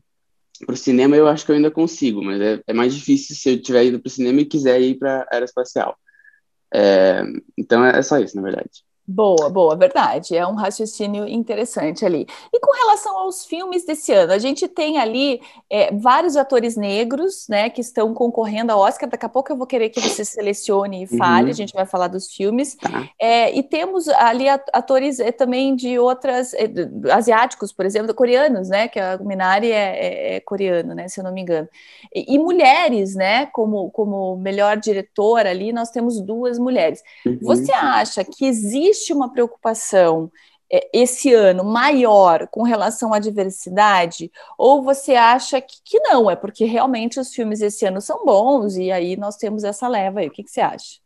[0.67, 3.63] pro cinema, eu acho que eu ainda consigo, mas é, é mais difícil se eu
[3.63, 5.97] tiver ido pro cinema e quiser ir para aeroespacial.
[6.73, 7.23] É,
[7.57, 8.85] então é, é só isso, na verdade.
[9.11, 10.37] Boa, boa, verdade.
[10.37, 12.27] É um raciocínio interessante ali.
[12.53, 15.41] E com relação aos filmes desse ano, a gente tem ali
[15.71, 19.09] é, vários atores negros, né, que estão concorrendo ao Oscar.
[19.09, 21.47] Daqui a pouco eu vou querer que você selecione e fale.
[21.47, 21.51] Uhum.
[21.51, 22.75] A gente vai falar dos filmes.
[22.75, 23.09] Tá.
[23.19, 26.53] É, e temos ali atores é, também de outras
[27.11, 31.25] asiáticos, por exemplo, coreanos, né, que a Minari é, é, é, coreano, né, se eu
[31.25, 31.67] não me engano.
[32.15, 37.03] E, e, mulheres, né, como como melhor diretora ali, nós temos duas mulheres.
[37.25, 37.39] Uhum.
[37.41, 40.31] Você acha que existe existe uma preocupação
[40.71, 44.31] é, esse ano maior com relação à diversidade?
[44.59, 46.31] Ou você acha que, que, não?
[46.31, 50.21] É porque realmente os filmes esse ano são bons e aí nós temos essa leva
[50.21, 50.29] aí.
[50.29, 50.99] O que, que você acha?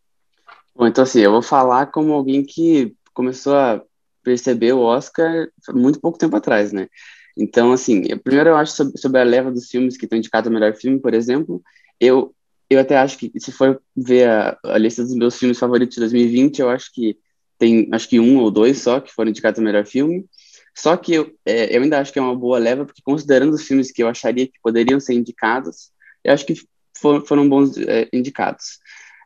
[0.74, 3.82] Bom, então assim, eu vou falar como alguém que começou a
[4.24, 6.88] perceber o Oscar muito pouco tempo atrás, né?
[7.36, 10.52] Então, assim, primeiro eu acho sobre, sobre a leva dos filmes que estão indicados ao
[10.52, 11.62] melhor filme, por exemplo,
[11.98, 12.34] eu,
[12.68, 16.00] eu até acho que, se for ver a, a lista dos meus filmes favoritos de
[16.00, 17.16] 2020, eu acho que
[17.62, 20.26] tem acho que um ou dois só que foram indicados ao melhor filme.
[20.74, 23.62] Só que eu, é, eu ainda acho que é uma boa leva, porque considerando os
[23.62, 25.92] filmes que eu acharia que poderiam ser indicados,
[26.24, 26.54] eu acho que
[26.98, 28.80] for, foram bons é, indicados.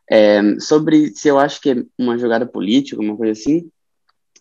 [0.09, 3.71] É, sobre se eu acho que é uma jogada política, uma coisa assim,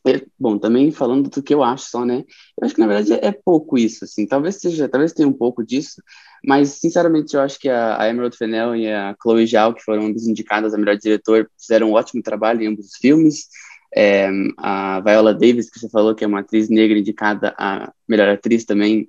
[0.06, 2.22] é, bom, também falando do que eu acho só, né?
[2.60, 4.26] Eu acho que na verdade é, pouco isso, assim.
[4.26, 6.02] Talvez seja, talvez tenha um pouco disso,
[6.44, 10.06] mas sinceramente eu acho que a, a Emerald Fennell e a Chloe Zhao, que foram
[10.06, 13.48] ambas indicadas a melhor diretor, fizeram um ótimo trabalho em ambos os filmes.
[13.94, 18.28] É, a Viola Davis, que você falou que é uma atriz negra indicada a melhor
[18.28, 19.08] atriz também,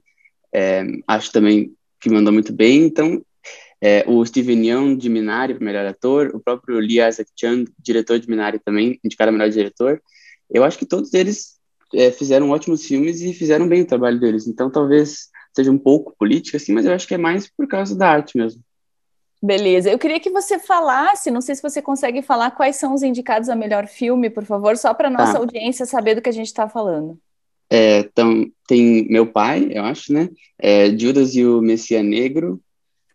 [0.54, 2.84] é, acho também que mandou muito bem.
[2.84, 3.22] Então,
[3.82, 8.30] é, o Steven Yeun de Minari, melhor ator, o próprio Lee Isaac Chung, diretor de
[8.30, 10.02] Minari também, indicado a melhor diretor
[10.50, 11.58] eu acho que todos eles
[11.94, 14.48] é, fizeram ótimos filmes e fizeram bem o trabalho deles.
[14.48, 17.96] Então, talvez seja um pouco política, assim, mas eu acho que é mais por causa
[17.96, 18.62] da arte mesmo.
[19.42, 19.92] Beleza.
[19.92, 23.50] Eu queria que você falasse, não sei se você consegue falar quais são os indicados
[23.50, 25.40] a melhor filme, por favor, só para nossa tá.
[25.40, 27.20] audiência saber do que a gente está falando.
[27.70, 30.30] É, então, tem Meu Pai, eu acho, né?
[30.58, 32.60] É, Judas e o Messias Negro,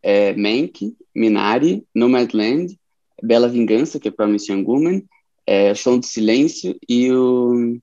[0.02, 2.78] é, Mank, Minari, Nomadland,
[3.22, 5.02] Bela Vingança, que é Promising Woman,
[5.46, 7.78] é, Som do Silêncio e o,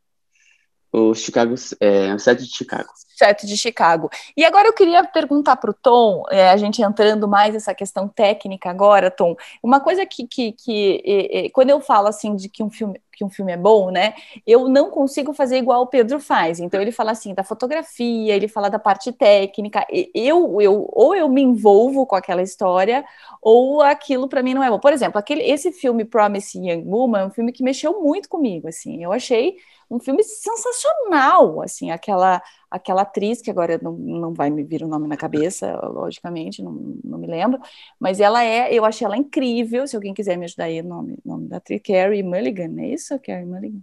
[0.92, 2.90] o Chicago, é, o Sete de Chicago.
[2.96, 4.10] Sete de Chicago.
[4.36, 8.08] E agora eu queria perguntar para o Tom, é, a gente entrando mais nessa questão
[8.08, 12.48] técnica agora, Tom, uma coisa que, que, que é, é, quando eu falo assim de
[12.48, 14.14] que um filme que um filme é bom, né?
[14.48, 16.62] Eu não consigo fazer igual o Pedro faz.
[16.62, 19.86] Então ele fala assim da fotografia, ele fala da parte técnica.
[20.16, 23.04] Eu, eu ou eu me envolvo com aquela história,
[23.42, 24.80] ou aquilo para mim não é bom.
[24.80, 28.70] Por exemplo, aquele esse filme Promise Young Woman é um filme que mexeu muito comigo,
[28.70, 29.04] assim.
[29.04, 29.58] Eu achei
[29.90, 34.88] um filme sensacional, assim, aquela aquela atriz, que agora não, não vai me vir o
[34.88, 36.72] nome na cabeça, logicamente, não,
[37.04, 37.60] não me lembro,
[38.00, 41.18] mas ela é, eu achei ela incrível, se alguém quiser me ajudar aí, o nome,
[41.26, 43.82] nome da atriz, Carrie Mulligan, é isso, Carrie Mulligan?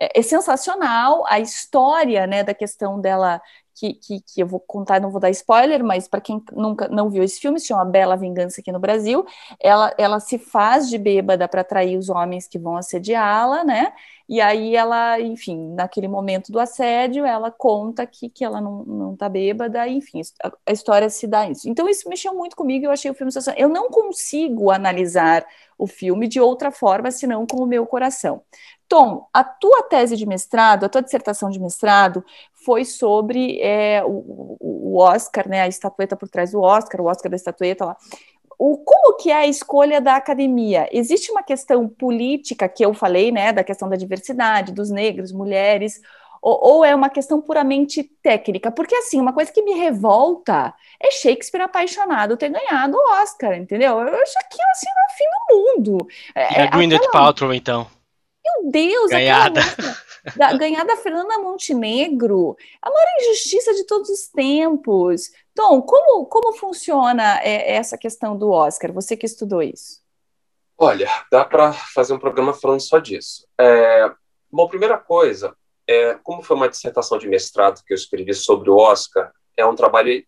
[0.00, 3.40] É, é sensacional a história, né, da questão dela
[3.74, 7.08] que, que, que, eu vou contar, não vou dar spoiler, mas para quem nunca não
[7.08, 9.24] viu esse filme, se chama Bela Vingança aqui no Brasil,
[9.60, 13.92] ela, ela se faz de bêbada para atrair os homens que vão assediá-la, né?
[14.28, 19.16] E aí ela, enfim, naquele momento do assédio, ela conta que, que ela não, não
[19.16, 21.66] tá bêbada, enfim, a, a história se dá isso.
[21.66, 23.58] Então isso mexeu muito comigo, eu achei o filme sensacional.
[23.58, 25.46] Eu não consigo analisar
[25.78, 28.42] o filme de outra forma, senão com o meu coração.
[28.86, 34.56] Tom, a tua tese de mestrado, a tua dissertação de mestrado foi sobre é, o,
[34.60, 37.96] o Oscar, né, a estatueta por trás do Oscar, o Oscar da estatueta lá
[38.58, 40.88] o, como que é a escolha da academia?
[40.90, 46.00] Existe uma questão política que eu falei, né, da questão da diversidade, dos negros, mulheres,
[46.42, 48.70] ou, ou, é uma questão puramente técnica?
[48.70, 53.98] Porque, assim, uma coisa que me revolta é Shakespeare apaixonado ter ganhado o Oscar, entendeu?
[54.00, 56.08] Eu acho aquilo, assim, no fim do mundo.
[56.34, 57.12] É, e a é, Gwyneth aquela...
[57.12, 57.86] Paltrow, então?
[58.62, 59.60] Meu Deus, Ganhada.
[60.36, 65.30] da, ganhar da Fernanda Montenegro, a maior injustiça de todos os tempos.
[65.54, 68.92] Tom, como, como funciona é, essa questão do Oscar?
[68.92, 70.02] Você que estudou isso.
[70.76, 73.46] Olha, dá para fazer um programa falando só disso.
[73.58, 74.10] É,
[74.50, 75.56] bom, primeira coisa,
[75.86, 79.74] é, como foi uma dissertação de mestrado que eu escrevi sobre o Oscar, é um
[79.74, 80.24] trabalho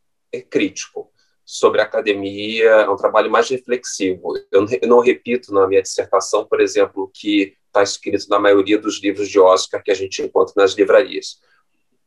[0.49, 1.11] crítico
[1.45, 4.35] sobre a academia, é um trabalho mais reflexivo.
[4.51, 9.01] Eu, eu não repito na minha dissertação, por exemplo, que está escrito na maioria dos
[9.01, 11.41] livros de Oscar que a gente encontra nas livrarias.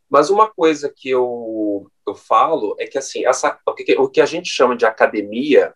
[0.09, 4.21] Mas uma coisa que eu, eu falo é que assim, essa, o, que, o que
[4.21, 5.73] a gente chama de academia,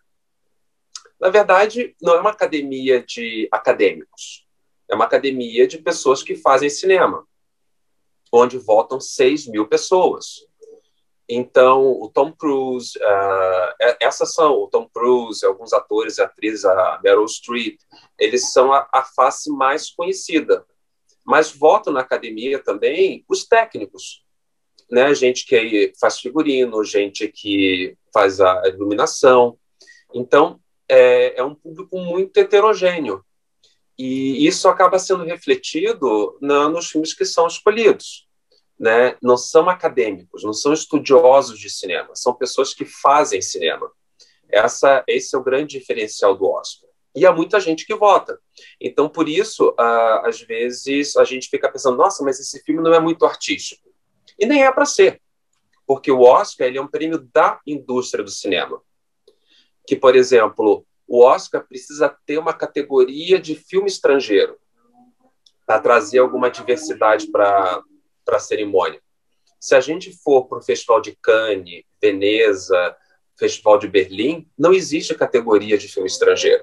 [1.20, 4.46] na verdade, não é uma academia de acadêmicos,
[4.88, 7.26] é uma academia de pessoas que fazem cinema,
[8.32, 10.46] onde votam 6 mil pessoas.
[11.28, 17.00] Então, o Tom Cruise, uh, essas são o Tom Cruise, alguns atores e atrizes, a
[17.04, 17.78] Meryl Streep,
[18.18, 20.64] eles são a, a face mais conhecida.
[21.26, 24.24] Mas votam na academia também os técnicos,
[24.90, 25.14] né?
[25.14, 29.58] Gente que faz figurino, gente que faz a iluminação.
[30.14, 33.22] Então, é, é um público muito heterogêneo.
[33.98, 38.27] E isso acaba sendo refletido na, nos filmes que são escolhidos
[38.78, 43.90] né, não são acadêmicos, não são estudiosos de cinema, são pessoas que fazem cinema.
[44.48, 46.88] Essa, esse é o grande diferencial do Oscar.
[47.14, 48.38] E há muita gente que vota.
[48.80, 53.00] Então, por isso, às vezes, a gente fica pensando: nossa, mas esse filme não é
[53.00, 53.88] muito artístico.
[54.38, 55.20] E nem é para ser,
[55.86, 58.80] porque o Oscar ele é um prêmio da indústria do cinema.
[59.86, 64.56] Que, por exemplo, o Oscar precisa ter uma categoria de filme estrangeiro
[65.66, 67.82] para trazer alguma diversidade para
[68.28, 69.00] para a cerimônia.
[69.58, 72.94] Se a gente for para o Festival de Cannes, Veneza,
[73.38, 76.62] Festival de Berlim, não existe categoria de filme estrangeiro.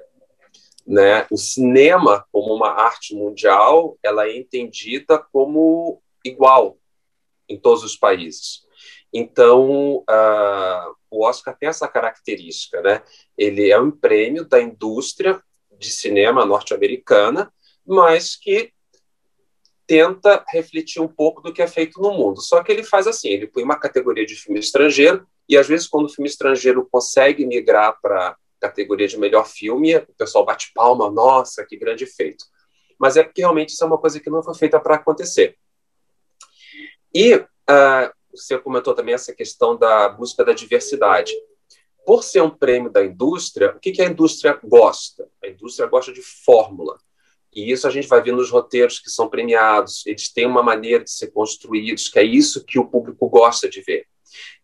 [0.86, 1.25] Né?
[1.32, 6.78] O cinema, como uma arte mundial, ela é entendida como igual
[7.49, 8.63] em todos os países.
[9.12, 13.01] Então, uh, o Oscar tem essa característica, né?
[13.36, 15.41] Ele é um prêmio da indústria
[15.80, 17.51] de cinema norte-americana,
[17.86, 18.74] mas que
[19.88, 22.41] tenta refletir um pouco do que é feito no mundo.
[22.41, 25.88] Só que ele faz assim, ele põe uma categoria de filme estrangeiro, e às vezes
[25.88, 31.12] quando o filme estrangeiro consegue migrar para categoria de melhor filme, o pessoal bate palma,
[31.12, 32.45] nossa, que grande feito.
[32.98, 35.58] Mas é porque realmente isso é uma coisa que não foi feita para acontecer.
[37.13, 41.34] E uh, você comentou também essa questão da busca da diversidade.
[42.06, 45.28] Por ser um prêmio da indústria, o que, que a indústria gosta?
[45.43, 46.98] A indústria gosta de fórmula.
[47.55, 50.05] E isso a gente vai ver nos roteiros que são premiados.
[50.05, 53.81] Eles têm uma maneira de ser construídos, que é isso que o público gosta de
[53.81, 54.05] ver.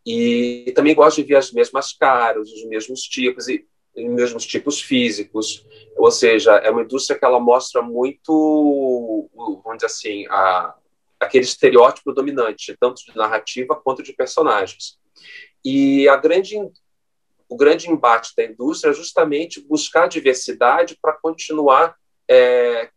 [0.06, 4.82] E também gosta de ver as mesmas caras, os mesmos tipos e os mesmos tipos
[4.82, 5.66] físicos.
[5.96, 10.76] Ou seja, é uma indústria que ela mostra muito, vamos dizer assim, a,
[11.18, 15.00] aquele estereótipo dominante, tanto de narrativa quanto de personagens.
[15.64, 16.58] E a grande
[17.48, 21.98] o grande embate da indústria é justamente buscar diversidade para continuar
[22.30, 22.90] é,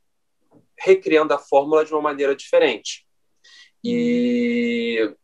[0.79, 3.07] recriando a fórmula de uma maneira diferente.
[3.83, 5.15] E,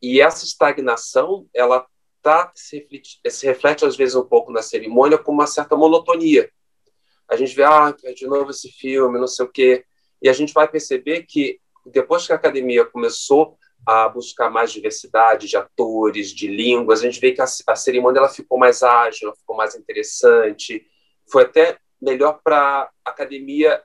[0.00, 1.86] e essa estagnação, ela
[2.22, 6.50] tá, se, reflete, se reflete às vezes um pouco na cerimônia com uma certa monotonia.
[7.28, 9.84] A gente vê, ah, de novo esse filme, não sei o quê.
[10.22, 15.46] E a gente vai perceber que depois que a academia começou a buscar mais diversidade
[15.46, 19.34] de atores, de línguas, a gente vê que a, a cerimônia ela ficou mais ágil,
[19.34, 20.86] ficou mais interessante.
[21.30, 23.82] Foi até melhor para a academia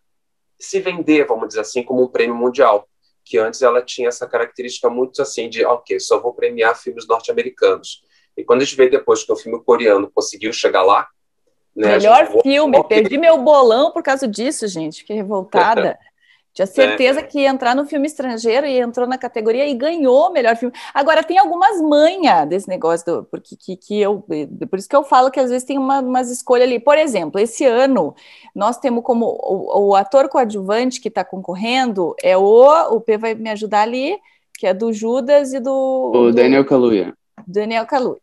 [0.60, 2.88] se vender, vamos dizer assim, como um prêmio mundial,
[3.26, 8.04] que antes ela tinha essa característica muito assim de, ok, só vou premiar filmes norte-americanos.
[8.36, 11.08] E quando a gente vê depois que o filme coreano conseguiu chegar lá,
[11.76, 13.02] né, Melhor filme, okay.
[13.02, 15.97] perdi meu bolão por causa disso, gente, fiquei revoltada.
[16.54, 17.24] Tinha certeza é.
[17.24, 20.74] que ia entrar no filme estrangeiro e entrou na categoria e ganhou o melhor filme.
[20.94, 24.24] Agora, tem algumas manhas desse negócio, do, porque que, que eu,
[24.70, 26.80] por isso que eu falo que às vezes tem uma, umas escolhas ali.
[26.80, 28.13] Por exemplo, esse ano,
[28.54, 33.34] nós temos como o, o ator coadjuvante que está concorrendo é o, o P vai
[33.34, 34.16] me ajudar ali,
[34.56, 36.12] que é do Judas e do...
[36.13, 37.16] O Daniel Kaluuya.
[37.48, 38.22] Daniel Kaluuya.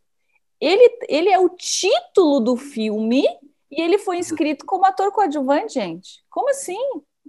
[0.61, 3.25] Ele, ele é o título do filme
[3.69, 6.23] e ele foi inscrito como ator coadjuvante, gente.
[6.31, 6.79] Como assim?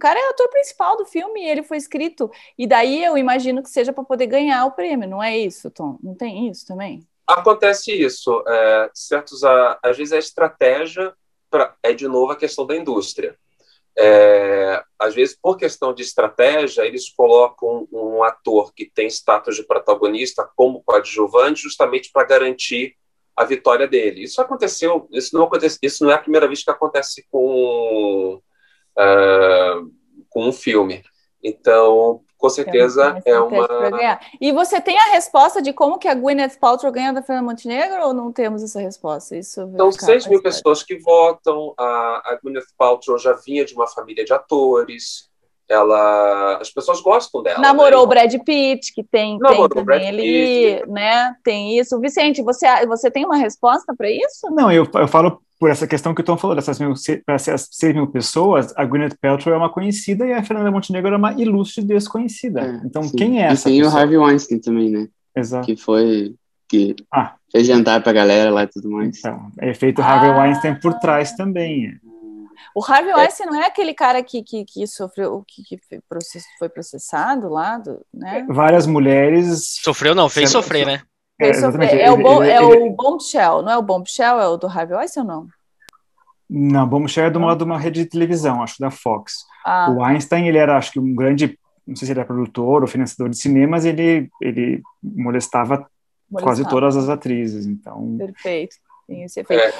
[0.02, 2.28] Cara é ator principal do filme e ele foi escrito.
[2.58, 5.96] E daí eu imagino que seja para poder ganhar o prêmio, não é isso, Tom?
[6.02, 7.06] Não tem isso também?
[7.24, 8.42] Acontece isso.
[8.48, 11.14] É, certos, às vezes a estratégia
[11.48, 13.38] pra, é de novo a questão da indústria.
[13.96, 19.54] É, às vezes, por questão de estratégia, eles colocam um, um ator que tem status
[19.54, 22.96] de protagonista como coadjuvante, justamente para garantir
[23.36, 24.24] a vitória dele.
[24.24, 28.42] Isso aconteceu, isso não acontece, isso não é a primeira vez que acontece com
[28.98, 29.90] uh,
[30.28, 31.02] com um filme.
[31.42, 33.68] Então, com certeza é uma.
[34.40, 38.06] E você tem a resposta de como que a Gwyneth Paltrow ganha da Fernanda Montenegro
[38.06, 39.36] ou não temos essa resposta?
[39.36, 41.74] Isso São 6 mil pessoas que votam.
[41.78, 45.30] A, a Gwyneth Paltrow já vinha de uma família de atores.
[45.68, 47.58] Ela, as pessoas gostam dela.
[47.58, 48.04] Namorou né?
[48.04, 51.34] o Brad Pitt, que tem, tem também ali, né?
[51.42, 51.98] Tem isso.
[51.98, 54.50] Vicente, você, você tem uma resposta para isso?
[54.50, 56.92] Não, eu, eu falo por essa questão que o Tom falou, dessas mil,
[57.28, 61.16] essas 6 mil pessoas, a Gwyneth Paltrow é uma conhecida e a Fernanda Montenegro é
[61.16, 62.62] uma ilustre desconhecida.
[62.62, 63.16] É, então, sim.
[63.16, 63.96] quem é essa E tem pessoa?
[63.96, 65.06] o Harvey Weinstein também, né?
[65.36, 65.64] Exato.
[65.64, 66.34] Que foi...
[66.68, 67.34] Que ah.
[67.52, 69.16] fez jantar pra galera lá e tudo mais.
[69.16, 70.04] Então, é feito ah.
[70.04, 71.96] Harvey Weinstein por trás também.
[72.74, 75.78] O Harvey Weinstein não é aquele cara que, que, que sofreu, que, que
[76.58, 78.46] foi processado lá, do, né?
[78.48, 79.76] Várias mulheres...
[79.82, 81.02] Sofreu não, fez sofrer, né?
[81.40, 81.50] É,
[82.02, 85.22] é, o, bom, é o Bombshell, não é o Bombshell, é o do Harvey Weinstein
[85.22, 85.48] ou não?
[86.48, 89.44] Não, Bombshell é de uma, de uma rede de televisão, acho, da Fox.
[89.64, 89.90] Ah.
[89.90, 92.88] O Einstein, ele era, acho que, um grande, não sei se ele era produtor ou
[92.88, 95.86] financiador de cinemas, ele, ele molestava,
[96.30, 98.16] molestava, quase todas as atrizes, então...
[98.18, 98.76] Perfeito,
[99.08, 99.62] tem esse efeito.
[99.62, 99.72] É,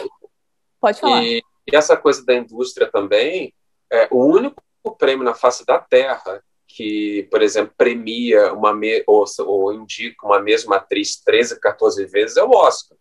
[0.81, 1.23] Pode falar.
[1.23, 3.55] E, e, essa coisa da indústria também,
[3.91, 4.63] é, o único
[4.99, 6.43] prêmio na face da Terra
[6.75, 12.37] que, por exemplo, premia uma me ou, ou indica uma mesma atriz 13, 14 vezes
[12.37, 12.97] é o Oscar.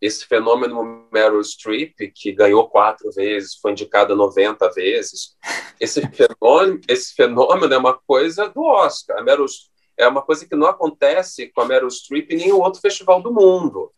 [0.00, 5.36] Esse fenômeno Meryl Streep, que ganhou quatro vezes, foi indicada 90 vezes,
[5.80, 9.18] esse fenômeno, esse fenômeno é uma coisa do Oscar.
[9.18, 9.46] A Meryl,
[9.96, 13.32] é uma coisa que não acontece com a Meryl Streep em nenhum outro festival do
[13.32, 13.92] mundo.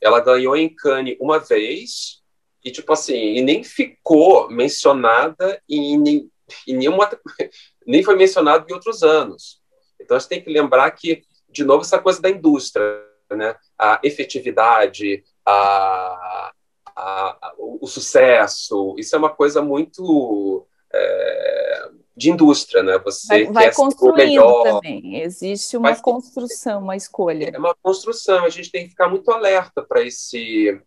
[0.00, 2.21] Ela ganhou em Cannes uma vez
[2.64, 6.30] e tipo assim, e nem ficou mencionada em,
[6.66, 7.10] em nenhuma
[7.86, 9.60] nem foi mencionado em outros anos.
[10.00, 12.84] Então, a gente tem que lembrar que, de novo, essa coisa da indústria,
[13.30, 13.56] né?
[13.78, 16.52] a efetividade, a,
[16.86, 22.98] a, a o, sucesso, isso é uma coisa muito é, de indústria, né?
[22.98, 27.50] Você vai, vai construindo também, existe uma construção, uma escolha.
[27.54, 30.80] É uma construção, a gente tem que ficar muito alerta para esse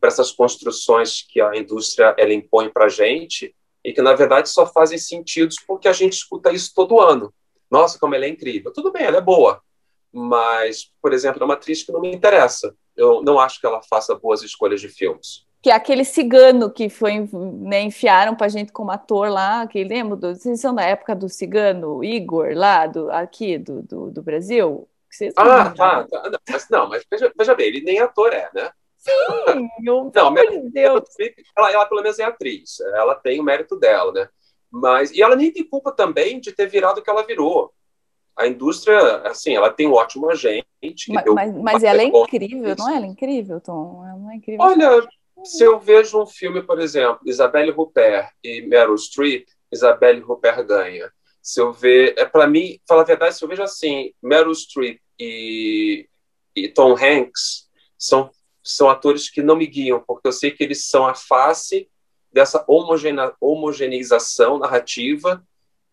[0.00, 4.48] para essas construções que a indústria ela impõe para a gente, e que, na verdade,
[4.48, 7.32] só fazem sentido porque a gente escuta isso todo ano.
[7.70, 8.72] Nossa, como ela é incrível.
[8.72, 9.62] Tudo bem, ela é boa,
[10.12, 12.74] mas, por exemplo, é uma atriz que não me interessa.
[12.96, 16.88] Eu não acho que ela faça boas escolhas de filmes que é aquele cigano que
[16.88, 21.14] foi, né, enfiaram pra gente como ator lá, que lembra, do, vocês são da época
[21.14, 24.88] do cigano Igor, lá, do, aqui, do, do, do Brasil?
[25.36, 28.70] Ah, tá, tá, não, mas, não, mas veja, veja, bem, ele nem ator é, né?
[29.00, 31.02] Sim, eu, não, de Deus.
[31.56, 34.28] Ela, ela, pelo menos é atriz, ela tem o mérito dela, né?
[34.70, 37.72] Mas, e ela nem tem culpa também de ter virado o que ela virou.
[38.36, 40.66] A indústria, assim, ela tem um ótimo agente.
[41.08, 42.96] Mas, mas, mas ela é incrível, não é?
[42.96, 44.06] Ela é incrível, Tom?
[44.06, 44.60] Ela é incrível.
[44.64, 45.08] Olha,
[45.44, 51.10] se eu vejo um filme, por exemplo, Isabelle Huppert e Meryl Streep, Isabelle Huppert ganha.
[51.42, 55.00] Se eu ver, é para mim, falar a verdade, se eu vejo assim, Meryl Streep
[55.18, 56.06] e,
[56.54, 58.30] e Tom Hanks são
[58.62, 61.88] são atores que não me guiam, porque eu sei que eles são a face
[62.32, 62.64] dessa
[63.40, 65.42] homogeneização narrativa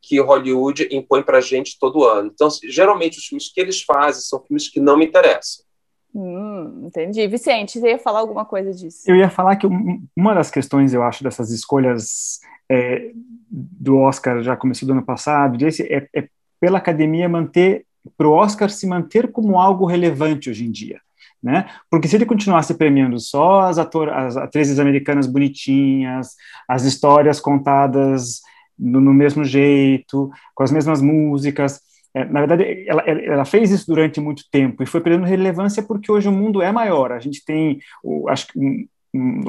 [0.01, 2.31] que Hollywood impõe para gente todo ano.
[2.33, 5.65] Então, geralmente, os filmes que eles fazem são filmes que não me interessam.
[6.13, 7.27] Hum, entendi.
[7.27, 9.03] Vicente, você ia falar alguma coisa disso?
[9.05, 9.67] Eu ia falar que
[10.15, 12.39] uma das questões, eu acho, dessas escolhas
[12.69, 13.11] é,
[13.49, 16.27] do Oscar, já começou do ano passado, desse, é, é
[16.59, 17.85] pela academia manter,
[18.17, 21.01] para o Oscar se manter como algo relevante hoje em dia.
[21.41, 21.69] Né?
[21.89, 26.35] Porque se ele continuasse premiando só as, ator, as atrizes americanas bonitinhas,
[26.67, 28.41] as histórias contadas
[28.77, 31.79] no, no mesmo jeito, com as mesmas músicas,
[32.13, 36.11] é, na verdade, ela, ela, fez isso durante muito tempo e foi perdendo relevância porque
[36.11, 37.11] hoje o mundo é maior.
[37.11, 38.87] A gente tem, o, acho que um,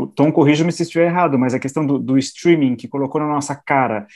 [0.02, 3.26] o Tom corrija-me se estiver errado, mas a questão do, do streaming que colocou na
[3.26, 4.06] nossa cara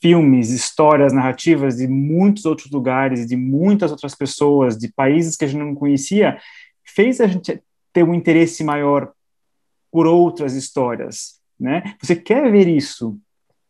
[0.00, 5.48] filmes, histórias, narrativas de muitos outros lugares, de muitas outras pessoas, de países que a
[5.48, 6.38] gente não conhecia,
[6.98, 9.12] fez a gente ter um interesse maior
[9.88, 11.94] por outras histórias, né?
[12.02, 13.16] Você quer ver isso,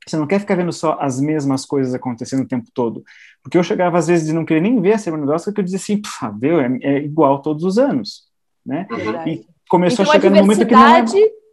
[0.07, 3.05] você não quer ficar vendo só as mesmas coisas acontecendo o tempo todo.
[3.43, 5.61] Porque eu chegava, às vezes, de não querer nem ver a Semana do Oscar, que
[5.61, 6.01] eu dizia assim,
[6.41, 8.23] viu, é, é, igual todos os anos.
[8.65, 8.87] Né?
[9.27, 11.05] E começou então, a chegar no momento que não é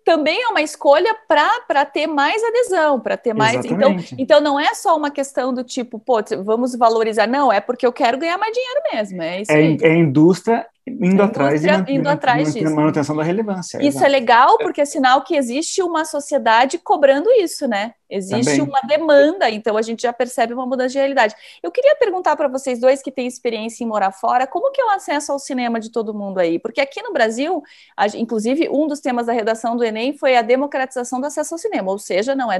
[0.05, 3.65] também é uma escolha para ter mais adesão, para ter mais.
[3.65, 7.86] Então, então não é só uma questão do tipo, pô, vamos valorizar, não, é porque
[7.86, 9.21] eu quero ganhar mais dinheiro mesmo.
[9.21, 12.76] É, isso é, é a indústria indo atrás de indo atrás disso.
[12.76, 13.78] manutenção da relevância.
[13.78, 14.16] Isso exatamente.
[14.16, 17.94] é legal porque é sinal que existe uma sociedade cobrando isso, né?
[18.08, 18.62] Existe Também.
[18.62, 21.36] uma demanda, então a gente já percebe uma mudança de realidade.
[21.64, 24.86] Eu queria perguntar para vocês dois que têm experiência em morar fora, como que é
[24.86, 26.60] o acesso ao cinema de todo mundo aí?
[26.60, 27.64] Porque aqui no Brasil,
[27.98, 31.58] a, inclusive, um dos temas da redação do Enem foi a democratização do acesso ao
[31.58, 32.60] cinema, ou seja, não é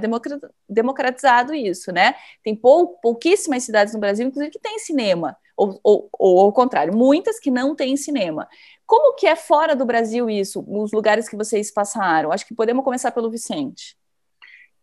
[0.68, 2.16] democratizado isso, né?
[2.44, 6.96] Tem pou, pouquíssimas cidades no Brasil, inclusive, que tem cinema, ou, ou, ou ao contrário,
[6.96, 8.48] muitas que não têm cinema.
[8.86, 12.32] Como que é fora do Brasil isso, os lugares que vocês passaram?
[12.32, 13.96] Acho que podemos começar pelo Vicente.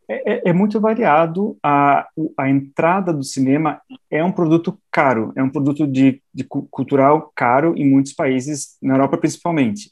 [0.08, 1.56] É, é, é, muito variado.
[1.62, 2.08] A,
[2.38, 7.74] a entrada do cinema é um produto caro, é um produto de, de cultural caro
[7.76, 9.90] em muitos países, na Europa principalmente.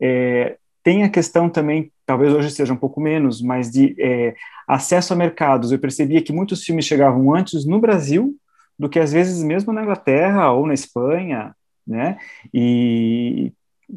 [0.00, 4.34] É, tem a questão também, talvez hoje seja um pouco menos, mas de é,
[4.66, 5.70] acesso a mercados.
[5.70, 8.34] Eu percebia que muitos filmes chegavam antes no Brasil
[8.80, 11.54] do que às vezes mesmo na Inglaterra ou na Espanha,
[11.86, 12.16] né?
[12.52, 13.52] E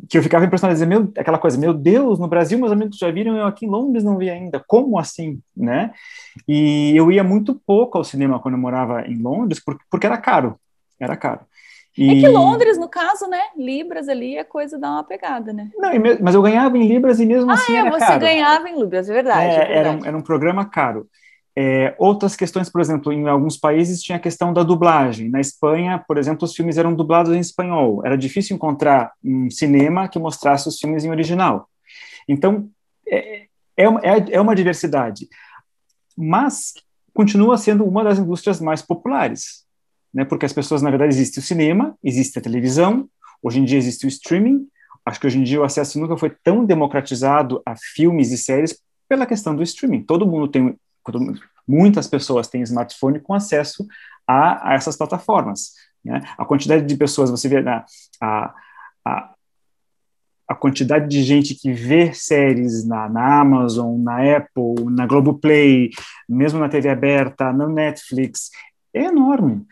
[0.09, 3.09] que eu ficava impressionado, dizer, meu, aquela coisa, meu Deus, no Brasil meus amigos já
[3.09, 5.93] viram, eu aqui em Londres não vi ainda, como assim, né?
[6.45, 10.17] E eu ia muito pouco ao cinema quando eu morava em Londres, porque, porque era
[10.17, 10.59] caro,
[10.99, 11.41] era caro.
[11.97, 12.09] E...
[12.09, 15.69] É que Londres, no caso, né, libras ali, a coisa dá uma pegada, né?
[15.77, 18.77] Não, mas eu ganhava em libras e mesmo ah, assim é, era você ganhava em
[18.77, 19.45] libras, é verdade.
[19.45, 19.77] É, é verdade.
[19.77, 21.07] Era, um, era um programa caro.
[21.55, 25.29] É, outras questões, por exemplo, em alguns países tinha a questão da dublagem.
[25.29, 28.01] Na Espanha, por exemplo, os filmes eram dublados em espanhol.
[28.03, 31.69] Era difícil encontrar um cinema que mostrasse os filmes em original.
[32.27, 32.69] Então,
[33.07, 33.45] é,
[33.77, 35.27] é, uma, é, é uma diversidade.
[36.17, 36.73] Mas
[37.13, 39.63] continua sendo uma das indústrias mais populares,
[40.11, 40.25] né?
[40.25, 43.07] porque as pessoas, na verdade, existe o cinema, existe a televisão,
[43.41, 44.67] hoje em dia existe o streaming.
[45.05, 48.79] Acho que hoje em dia o acesso nunca foi tão democratizado a filmes e séries
[49.07, 50.01] pela questão do streaming.
[50.03, 50.75] Todo mundo tem
[51.67, 53.85] muitas pessoas têm smartphone com acesso
[54.27, 55.73] a, a essas plataformas.
[56.03, 56.21] Né?
[56.37, 57.85] A quantidade de pessoas, você vê na,
[58.21, 58.53] a,
[59.05, 59.33] a,
[60.47, 65.89] a quantidade de gente que vê séries na, na Amazon, na Apple, na Globoplay,
[66.27, 68.49] mesmo na TV aberta, no Netflix,
[68.93, 69.65] é enorme.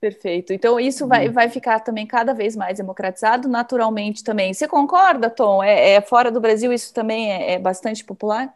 [0.00, 0.52] Perfeito.
[0.52, 1.32] Então, isso vai, uhum.
[1.32, 4.52] vai ficar também cada vez mais democratizado, naturalmente também.
[4.52, 5.62] Você concorda, Tom?
[5.62, 8.54] É, é fora do Brasil isso também é, é bastante popular?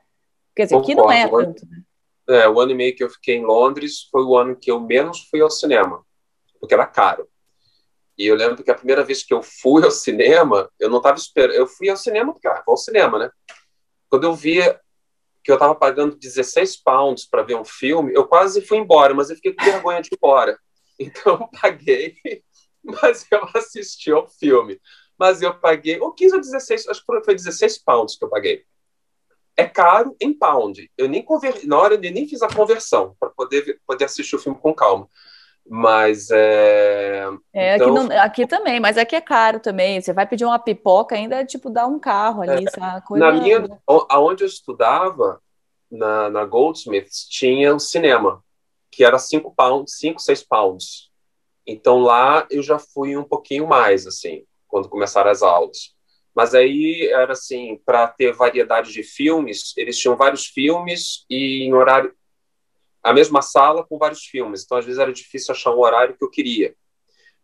[0.54, 1.00] Quer dizer, Concordo.
[1.00, 1.82] aqui não é tanto, né?
[2.30, 4.80] É, o ano e meio que eu fiquei em Londres foi o ano que eu
[4.80, 6.04] menos fui ao cinema,
[6.58, 7.28] porque era caro.
[8.16, 11.16] E eu lembro que a primeira vez que eu fui ao cinema, eu não estava
[11.16, 11.56] esperando.
[11.56, 13.30] Eu fui ao cinema porque, ah, vou ao cinema, né?
[14.08, 14.60] Quando eu vi
[15.42, 19.30] que eu estava pagando 16 pounds para ver um filme, eu quase fui embora, mas
[19.30, 20.58] eu fiquei com vergonha de ir embora.
[21.02, 22.14] Então eu paguei,
[22.84, 24.78] mas eu assisti ao filme.
[25.18, 28.66] Mas eu paguei, ou 15 ou 16, acho que foi 16 pounds que eu paguei.
[29.60, 30.90] É caro em pound.
[30.96, 31.66] Eu nem conver...
[31.66, 35.08] Na hora eu nem fiz a conversão para poder, poder assistir o filme com calma.
[35.68, 37.28] Mas é.
[37.52, 37.94] É, então...
[37.96, 40.00] aqui, não, aqui, também, mas aqui é caro também.
[40.00, 43.06] Você vai pedir uma pipoca, ainda é tipo dar um carro ali, é, sabe?
[43.06, 43.24] Coisa...
[43.24, 45.40] Na minha, aonde eu estudava,
[45.90, 48.42] na, na Goldsmiths, tinha um cinema,
[48.90, 51.10] que era 5 pounds, 5, 6 pounds.
[51.66, 55.94] Então lá eu já fui um pouquinho mais, assim, quando começaram as aulas.
[56.34, 61.74] Mas aí era assim, para ter variedade de filmes, eles tinham vários filmes e em
[61.74, 62.14] horário
[63.02, 64.62] a mesma sala com vários filmes.
[64.62, 66.74] Então, às vezes, era difícil achar um horário que eu queria.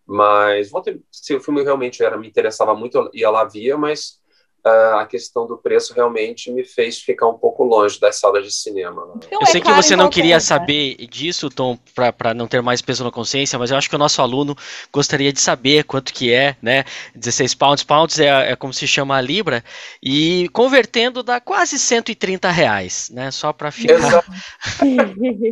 [0.07, 0.71] Mas,
[1.11, 4.21] se o filme realmente era, me interessava muito, eu ia lá via, mas
[4.67, 9.07] a questão do preço realmente me fez ficar um pouco longe das salas de cinema.
[9.07, 9.13] Né?
[9.27, 12.83] Então, eu sei é que você não queria saber disso, Tom, para não ter mais
[12.83, 14.57] peso na consciência, mas eu acho que o nosso aluno
[14.93, 16.85] gostaria de saber quanto que é, né?
[17.15, 19.63] 16 pounds, pounds é, é como se chama a libra,
[20.03, 23.31] e convertendo dá quase 130 reais, né?
[23.31, 24.25] Só para ficar...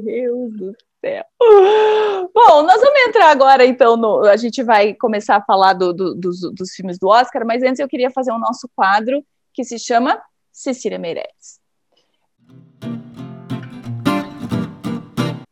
[0.05, 0.75] Deus do
[1.05, 1.25] céu.
[2.35, 6.15] Bom, nós vamos entrar agora, então, no, a gente vai começar a falar do, do,
[6.15, 9.63] dos, dos filmes do Oscar, mas antes eu queria fazer o um nosso quadro que
[9.63, 11.63] se chama Cecília Meirelles.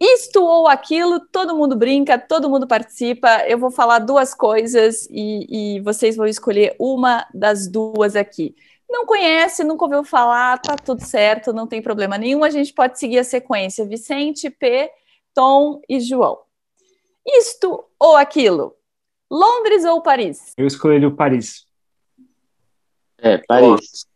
[0.00, 3.44] Isto ou aquilo, todo mundo brinca, todo mundo participa.
[3.46, 8.56] Eu vou falar duas coisas e, e vocês vão escolher uma das duas aqui.
[8.90, 12.42] Não conhece, nunca ouviu falar, tá tudo certo, não tem problema nenhum.
[12.42, 13.86] A gente pode seguir a sequência.
[13.86, 14.90] Vicente, P,
[15.34, 16.40] Tom e João.
[17.26, 18.76] Isto ou aquilo?
[19.30, 20.52] Londres ou Paris?
[20.56, 21.66] Eu escolhi o Paris.
[23.18, 24.06] É, Paris.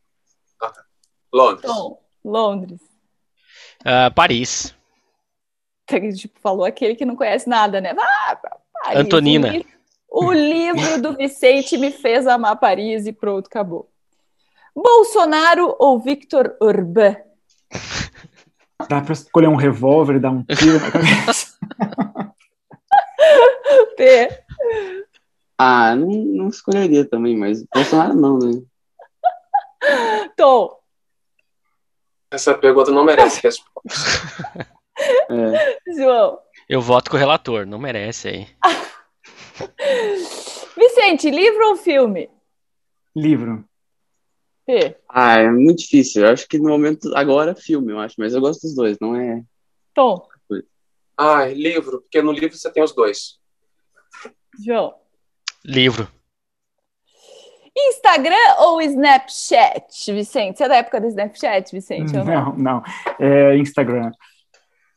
[1.32, 1.70] Londres.
[1.70, 2.80] Tom, Londres.
[3.80, 4.74] Uh, Paris.
[5.86, 7.94] Tipo, falou aquele que não conhece nada, né?
[7.98, 8.36] Ah,
[8.84, 9.52] Paris, Antonina.
[10.10, 13.88] O, livro do Vicente me fez amar Paris e pronto, acabou.
[14.74, 17.16] Bolsonaro ou Victor Orbán?
[18.88, 21.56] Dá pra escolher um revólver e dar um tiro na cabeça.
[23.96, 24.28] P.
[25.58, 28.62] Ah, não, não escolheria também, mas Bolsonaro não, né?
[30.36, 30.78] Tom.
[32.30, 34.68] Essa pergunta não merece resposta.
[35.30, 35.78] é.
[35.96, 36.38] João.
[36.68, 38.48] Eu voto com o relator, não merece aí.
[40.76, 42.28] Vicente, livro ou filme?
[43.14, 43.64] Livro.
[44.66, 44.96] P.
[45.08, 46.24] Ah, é muito difícil.
[46.24, 49.14] Eu acho que no momento, agora, filme, eu acho, mas eu gosto dos dois, não
[49.14, 49.42] é.
[49.94, 50.26] Tom.
[51.16, 53.38] Ah, livro, porque no livro você tem os dois.
[54.62, 54.94] João.
[55.64, 56.08] Livro.
[57.74, 60.58] Instagram ou Snapchat, Vicente?
[60.58, 62.12] Você é da época do Snapchat, Vicente?
[62.12, 62.82] Não, não, não.
[63.18, 64.10] É Instagram.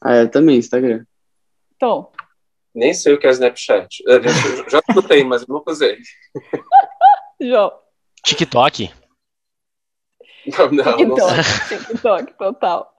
[0.01, 1.05] Ah, é também Instagram.
[1.77, 2.11] Tom.
[2.73, 4.03] Nem sei o que é Snapchat.
[4.05, 4.21] Eu
[4.69, 5.97] já escutei, mas eu nunca usei.
[7.39, 7.71] João.
[8.23, 8.91] TikTok.
[10.57, 12.93] Não, não, TikTok, não TikTok, total.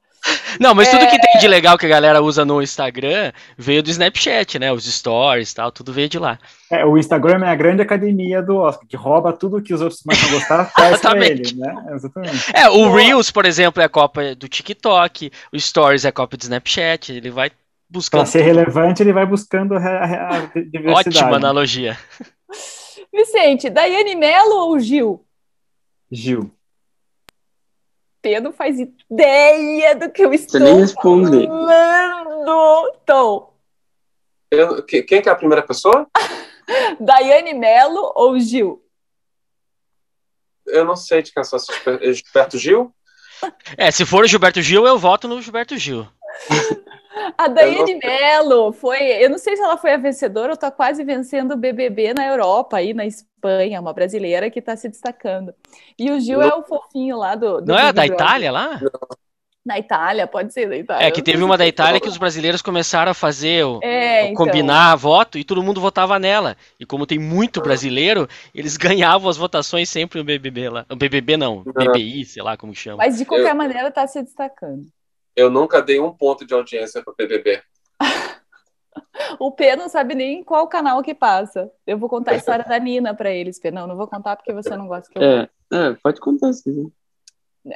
[0.59, 1.49] Não, mas tudo que tem de é.
[1.49, 4.73] legal que a galera usa no Instagram veio do Snapchat, né?
[4.73, 6.39] Os stories e tal, tudo veio de lá.
[6.71, 10.03] É, o Instagram é a grande academia do Oscar, que rouba tudo que os outros
[10.03, 11.75] começam a gostar, faz pra ele, né?
[11.95, 12.51] Exatamente.
[12.55, 16.37] É, o Reels, por exemplo, é a cópia do TikTok, o Stories é a cópia
[16.37, 17.51] do Snapchat, ele vai
[17.89, 18.21] buscando.
[18.21, 18.47] Pra ser tudo.
[18.49, 21.09] relevante, ele vai buscando a, a, a diversidade.
[21.09, 21.97] Ótima analogia.
[23.13, 25.25] Vicente, Daiane Mello ou Gil?
[26.13, 26.51] Gil.
[28.23, 31.47] Pedro faz ideia do que eu estou nem responde.
[31.47, 32.93] falando.
[33.07, 33.53] Tom.
[34.51, 36.07] Eu, quem que é a primeira pessoa?
[37.01, 38.85] Daiane Melo ou Gil?
[40.67, 42.95] Eu não sei de quem é só Gilberto Gil.
[43.77, 46.07] É, se for o Gilberto Gil, eu voto no Gilberto Gil.
[47.37, 51.05] A Daiane Mello foi, eu não sei se ela foi a vencedora ou está quase
[51.05, 55.55] vencendo o BBB na Europa, aí na Espanha, uma brasileira que está se destacando.
[55.99, 56.49] E o Gil não.
[56.49, 57.61] é o fofinho lá do.
[57.61, 58.81] do não é da Itália lá?
[59.65, 61.07] Na Itália, pode ser da Itália.
[61.07, 64.47] É que teve uma da Itália que os brasileiros começaram a fazer, o, é, então.
[64.47, 66.57] combinar voto e todo mundo votava nela.
[66.79, 70.87] E como tem muito brasileiro, eles ganhavam as votações sempre no BBB lá.
[70.91, 72.97] O BBB não, BBI, sei lá como chama.
[72.97, 73.57] Mas de qualquer eu...
[73.57, 74.87] maneira está se destacando.
[75.35, 77.63] Eu nunca dei um ponto de audiência para o BBB.
[79.39, 81.71] o P não sabe nem qual canal que passa.
[81.87, 83.71] Eu vou contar a história da Nina para eles, P.
[83.71, 86.91] Não, não vou contar porque você não gosta que eu é, é, pode contar sim.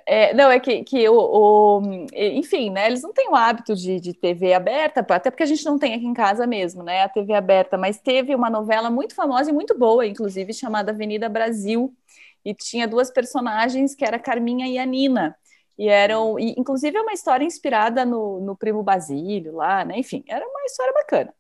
[0.07, 2.87] É, não, é que, que o, o, enfim, né?
[2.87, 5.95] Eles não têm o hábito de, de TV aberta, até porque a gente não tem
[5.95, 7.03] aqui em casa mesmo, né?
[7.03, 11.29] A TV aberta, mas teve uma novela muito famosa e muito boa, inclusive, chamada Avenida
[11.29, 11.95] Brasil,
[12.43, 15.37] e tinha duas personagens que era a Carminha e a Nina.
[15.79, 19.99] E eram, e, inclusive, é uma história inspirada no, no Primo Basílio lá, né?
[19.99, 21.35] Enfim, era uma história bacana.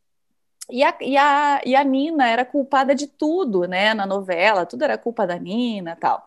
[0.70, 3.94] E a, e, a, e a Nina era culpada de tudo, né?
[3.94, 6.26] Na novela, tudo era culpa da Nina tal.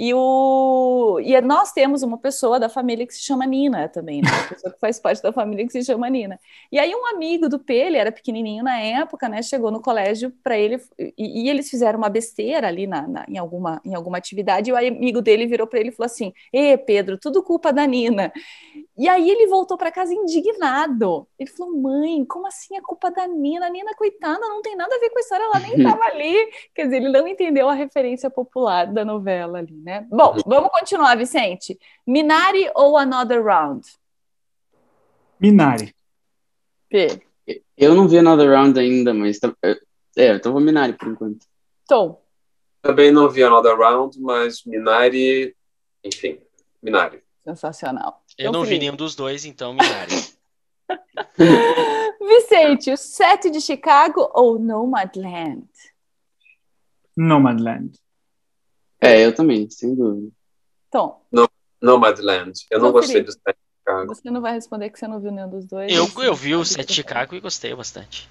[0.00, 4.30] E, o, e nós temos uma pessoa da família que se chama Nina também, né?
[4.30, 6.38] Uma pessoa que faz parte da família que se chama Nina.
[6.70, 9.42] E aí um amigo do P, ele era pequenininho na época, né?
[9.42, 13.38] Chegou no colégio para ele e, e, eles fizeram uma besteira ali na, na, em,
[13.38, 14.70] alguma, em alguma atividade.
[14.70, 17.84] E o amigo dele virou para ele e falou assim: "Ê, Pedro, tudo culpa da
[17.84, 18.32] Nina".
[18.98, 21.28] E aí ele voltou para casa indignado.
[21.38, 23.66] Ele falou: "Mãe, como assim é culpa da Nina?
[23.66, 26.34] A Nina coitada, não tem nada a ver com a história, ela nem estava ali".
[26.74, 30.04] Quer dizer, ele não entendeu a referência popular da novela ali, né?
[30.10, 31.78] Bom, vamos continuar, Vicente.
[32.04, 33.86] Minari ou Another Round?
[35.38, 35.94] Minari.
[36.88, 37.22] P.
[37.76, 39.38] Eu não vi Another Round ainda, mas.
[39.38, 39.54] Tá,
[40.16, 41.46] é, então vou Minari por enquanto.
[41.86, 42.20] Tom.
[42.82, 45.54] Também não vi Another Round, mas Minari.
[46.04, 46.40] Enfim,
[46.82, 47.22] Minari.
[47.44, 48.24] Sensacional.
[48.38, 50.14] Eu então, não vi nenhum dos dois, então Minari.
[52.20, 55.68] Vicente, o set de Chicago ou Nomadland?
[57.16, 57.98] Nomadland.
[59.00, 60.32] É, eu também, sem dúvida.
[60.88, 61.20] Tom.
[61.32, 61.50] No,
[61.82, 62.52] Nomadland.
[62.70, 64.14] Eu não gostei do set de Chicago.
[64.14, 65.92] Você não vai responder que você não viu nenhum dos dois.
[65.92, 68.28] Eu, eu vi o set de Chicago e gostei bastante.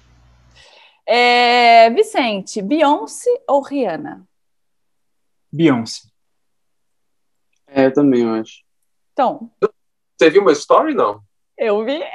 [1.04, 4.26] É, Vicente, Beyoncé ou Rihanna?
[5.52, 6.08] Beyoncé.
[7.66, 8.62] É, eu também, eu acho.
[9.14, 9.50] Tom.
[10.18, 11.20] Você viu uma story, não?
[11.56, 12.02] Eu vi.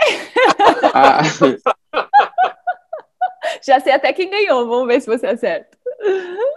[0.96, 1.22] Ah.
[3.66, 5.78] Já sei até quem ganhou, vamos ver se você acerta.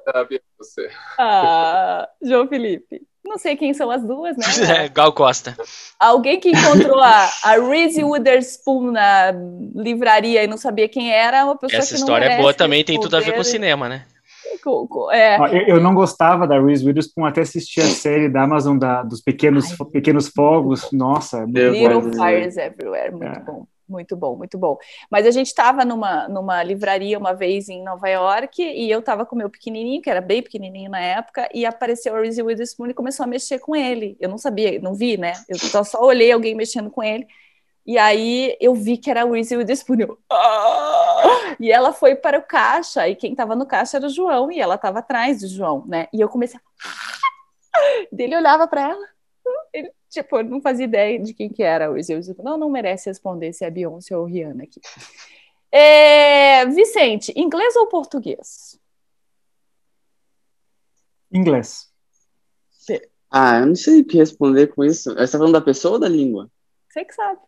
[0.04, 0.90] Sabe você.
[1.18, 3.02] Ah, João Felipe.
[3.24, 4.44] Não sei quem são as duas, né?
[4.84, 5.56] É, Gal Costa.
[5.98, 9.32] Alguém que encontrou a, a Reese Witherspoon na
[9.74, 13.00] livraria e não sabia quem era, uma pessoa Essa que história é boa também, tem
[13.00, 14.06] tudo a ver com o cinema, né?
[15.12, 15.70] É.
[15.70, 19.70] Eu não gostava da Reese Witherspoon até assistir a série da Amazon da, dos pequenos,
[19.70, 20.90] Ai, pequenos fogos.
[20.92, 23.40] Nossa, é Little Fires Everywhere, muito é.
[23.40, 23.66] bom.
[23.88, 24.76] Muito bom, muito bom.
[25.08, 29.24] Mas a gente estava numa, numa livraria uma vez em Nova York e eu estava
[29.24, 32.88] com o meu pequenininho, que era bem pequenininho na época, e apareceu a Reese Witherspoon
[32.88, 34.16] e começou a mexer com ele.
[34.18, 35.34] Eu não sabia, não vi, né?
[35.48, 37.26] Eu só, só olhei alguém mexendo com ele.
[37.86, 40.00] E aí eu vi que era a Reese Witherspoon.
[40.00, 41.05] Eu, ah!
[41.58, 44.60] E ela foi para o caixa, e quem estava no caixa era o João, e
[44.60, 46.08] ela estava atrás do João, né?
[46.12, 46.62] E eu comecei a...
[48.12, 49.08] Dele olhava para ela,
[49.72, 52.28] ele Tipo, eu não fazia ideia de quem que era o Zeus.
[52.38, 54.80] Não, não merece responder se é Beyoncé ou Rihanna aqui.
[55.70, 58.80] É, Vicente, inglês ou português?
[61.30, 61.92] Inglês.
[63.30, 65.12] Ah, eu não sei o que responder com isso.
[65.12, 66.50] Você está falando da pessoa ou da língua?
[66.88, 67.40] Você que sabe.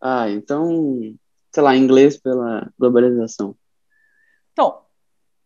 [0.00, 1.16] Ah, então,
[1.56, 3.56] sei lá, inglês pela globalização.
[4.54, 4.82] Tom.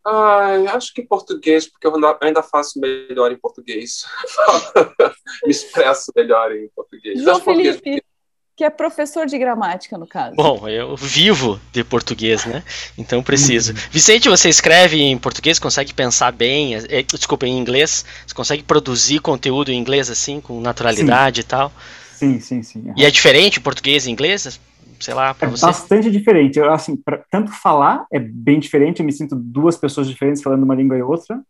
[0.05, 4.05] Ah, acho que português, porque eu ainda faço melhor em português.
[5.47, 7.23] Me expresso melhor em português.
[7.23, 8.01] João Felipe, português...
[8.57, 10.35] que é professor de gramática, no caso.
[10.35, 12.65] Bom, eu vivo de português, né?
[12.99, 13.73] Então preciso.
[13.93, 18.05] Vicente, você escreve em português, consegue pensar bem, é, desculpa, em inglês?
[18.27, 21.47] Você consegue produzir conteúdo em inglês assim, com naturalidade sim.
[21.47, 21.73] e tal?
[22.17, 22.93] Sim, sim, sim.
[22.97, 24.59] E é diferente o português e inglês?
[25.01, 25.67] Sei lá, para é você?
[25.67, 26.59] bastante diferente.
[26.59, 30.63] Eu, assim, pra, tanto falar é bem diferente, eu me sinto duas pessoas diferentes falando
[30.63, 31.41] uma língua e outra,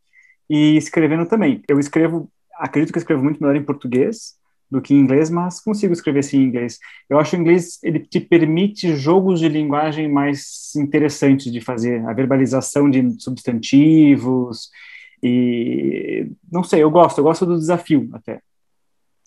[0.48, 1.62] e escrevendo também.
[1.68, 4.38] Eu escrevo, acredito que eu escrevo muito melhor em português
[4.70, 6.78] do que em inglês, mas consigo escrever sim em inglês.
[7.08, 12.04] Eu acho que o inglês ele te permite jogos de linguagem mais interessantes de fazer,
[12.06, 14.70] a verbalização de substantivos
[15.22, 18.40] e não sei, eu gosto, eu gosto do desafio até.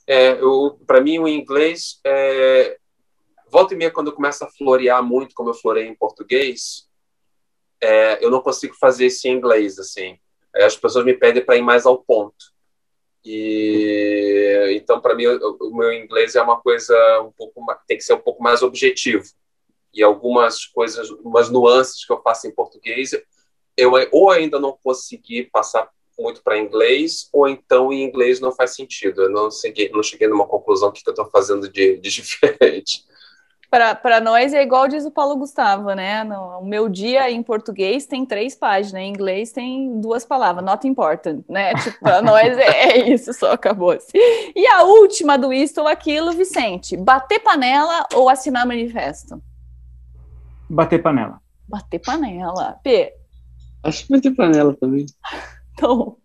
[0.07, 0.37] É,
[0.87, 2.77] para mim o inglês é,
[3.53, 6.89] volta e meia, quando eu começo a florear muito, como eu florei em português,
[7.79, 10.17] é, eu não consigo fazer isso em inglês, assim.
[10.55, 12.51] As pessoas me pedem para ir mais ao ponto.
[13.23, 18.03] E então, para mim, o, o, meu inglês é uma coisa um pouco tem que
[18.03, 19.23] ser um pouco mais objetivo.
[19.93, 23.11] E algumas coisas, umas nuances que eu faço em português,
[23.77, 28.73] eu ou ainda não consegui passar muito para inglês, ou então em inglês não faz
[28.75, 29.23] sentido.
[29.23, 33.12] Eu não cheguei, não cheguei numa conclusão que eu estou fazendo de, de diferente
[33.95, 36.23] para nós é igual diz o Paulo Gustavo, né?
[36.23, 40.87] No, o meu dia em português tem três páginas, em inglês tem duas palavras, not
[40.87, 41.73] important, né?
[41.81, 44.17] Tipo, para nós é, é, isso, só acabou assim.
[44.55, 49.41] E a última do isto ou aquilo, Vicente, bater panela ou assinar manifesto?
[50.69, 51.41] Bater panela.
[51.67, 52.79] Bater panela.
[52.83, 53.13] P.
[53.83, 55.05] Acho que bater panela também.
[55.75, 56.17] Então.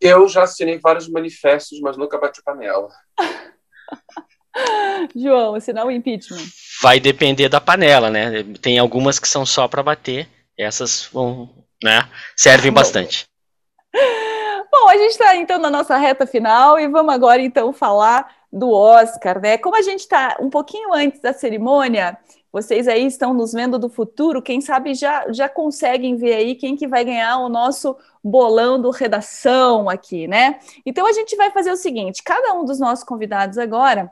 [0.00, 2.88] Eu já assinei vários manifestos, mas nunca bati panela.
[5.14, 6.44] João, assinar o impeachment.
[6.82, 8.44] Vai depender da panela, né?
[8.60, 11.48] Tem algumas que são só para bater, essas vão,
[11.82, 12.08] né?
[12.36, 13.26] Servem bastante.
[14.70, 18.70] Bom, a gente está então na nossa reta final e vamos agora então falar do
[18.70, 19.58] Oscar, né?
[19.58, 22.16] Como a gente está um pouquinho antes da cerimônia,
[22.52, 26.76] vocês aí estão nos vendo do futuro, quem sabe já, já conseguem ver aí quem
[26.76, 30.58] que vai ganhar o nosso bolão do redação aqui, né?
[30.84, 34.10] Então a gente vai fazer o seguinte: cada um dos nossos convidados agora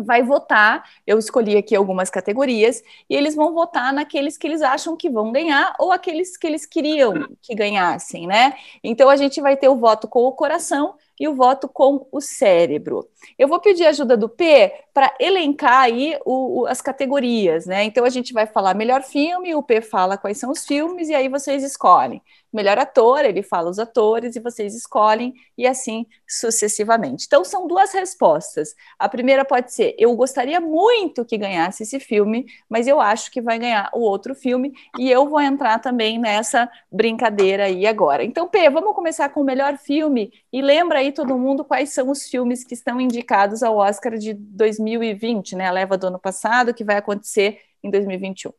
[0.00, 0.88] vai votar.
[1.06, 5.32] Eu escolhi aqui algumas categorias e eles vão votar naqueles que eles acham que vão
[5.32, 8.54] ganhar ou aqueles que eles queriam que ganhassem, né?
[8.82, 12.20] Então a gente vai ter o voto com o coração e o voto com o
[12.20, 13.08] cérebro.
[13.38, 17.82] Eu vou pedir ajuda do P para elencar aí o, o, as categorias, né?
[17.82, 21.14] Então a gente vai falar melhor filme, o P fala quais são os filmes e
[21.14, 22.22] aí vocês escolhem
[22.54, 27.24] melhor ator, ele fala os atores e vocês escolhem e assim sucessivamente.
[27.26, 28.74] Então são duas respostas.
[28.98, 33.42] A primeira pode ser: eu gostaria muito que ganhasse esse filme, mas eu acho que
[33.42, 38.22] vai ganhar o outro filme e eu vou entrar também nessa brincadeira aí agora.
[38.24, 42.08] Então, P, vamos começar com o melhor filme e lembra aí todo mundo quais são
[42.10, 44.83] os filmes que estão indicados ao Oscar de 2020,
[45.56, 45.66] né?
[45.66, 48.52] A leva do ano passado que vai acontecer em 2021.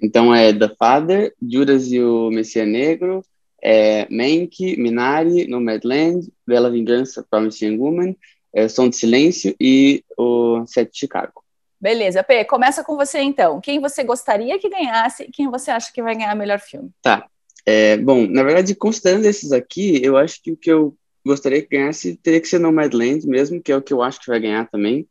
[0.00, 3.22] Então é The Father, Judas e o Messias Negro,
[3.62, 8.14] é Mank, Minari, Nomadland, Bela Vingança, Promising Woman,
[8.54, 11.42] é, Som de Silêncio e o Sete de Chicago.
[11.80, 13.60] Beleza, P, começa com você então.
[13.60, 16.90] Quem você gostaria que ganhasse e quem você acha que vai ganhar melhor filme?
[17.02, 17.26] Tá.
[17.64, 21.76] É, bom, na verdade, considerando esses aqui, eu acho que o que eu gostaria que
[21.76, 24.68] ganhasse teria que ser Nomadland mesmo, que é o que eu acho que vai ganhar
[24.68, 25.06] também.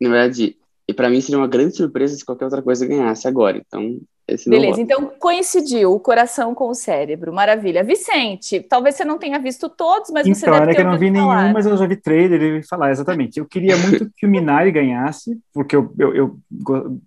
[0.00, 0.56] Na verdade,
[0.88, 3.62] e para mim seria uma grande surpresa se qualquer outra coisa ganhasse agora.
[3.64, 7.84] Então, esse Beleza, então coincidiu o coração com o cérebro, maravilha.
[7.84, 10.98] Vicente, talvez você não tenha visto todos, mas então, você deve ter que eu não
[10.98, 11.42] vi falar.
[11.42, 13.38] nenhum, mas eu já vi trailer e falar exatamente.
[13.38, 16.36] Eu queria muito que o Minari ganhasse, porque eu, eu, eu,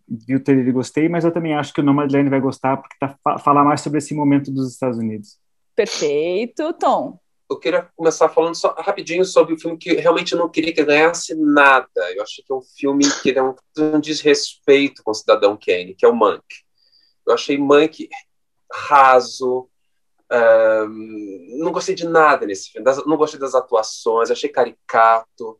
[0.07, 2.95] vi o trailer e gostei, mas eu também acho que o Nomadland vai gostar, porque
[2.99, 5.37] tá fala mais sobre esse momento dos Estados Unidos.
[5.75, 7.19] Perfeito, Tom.
[7.53, 10.83] Eu queria começar falando só rapidinho sobre o filme que realmente eu não queria que
[10.83, 11.87] ganhasse nada.
[12.15, 15.95] Eu acho que é um filme que é um, um desrespeito com o Cidadão Kane,
[15.95, 16.43] que é o Monk.
[17.25, 18.09] Eu achei Monk
[18.71, 19.69] raso,
[20.31, 25.59] um, não gostei de nada nesse filme, das, não gostei das atuações, achei caricato,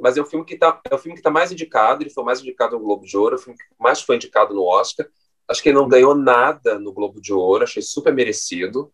[0.00, 2.24] mas é um filme que está é o filme que está mais indicado, ele foi
[2.24, 5.06] mais indicado no Globo de Ouro, é o filme que mais foi indicado no Oscar.
[5.48, 8.92] Acho que ele não ganhou nada no Globo de Ouro, achei super merecido.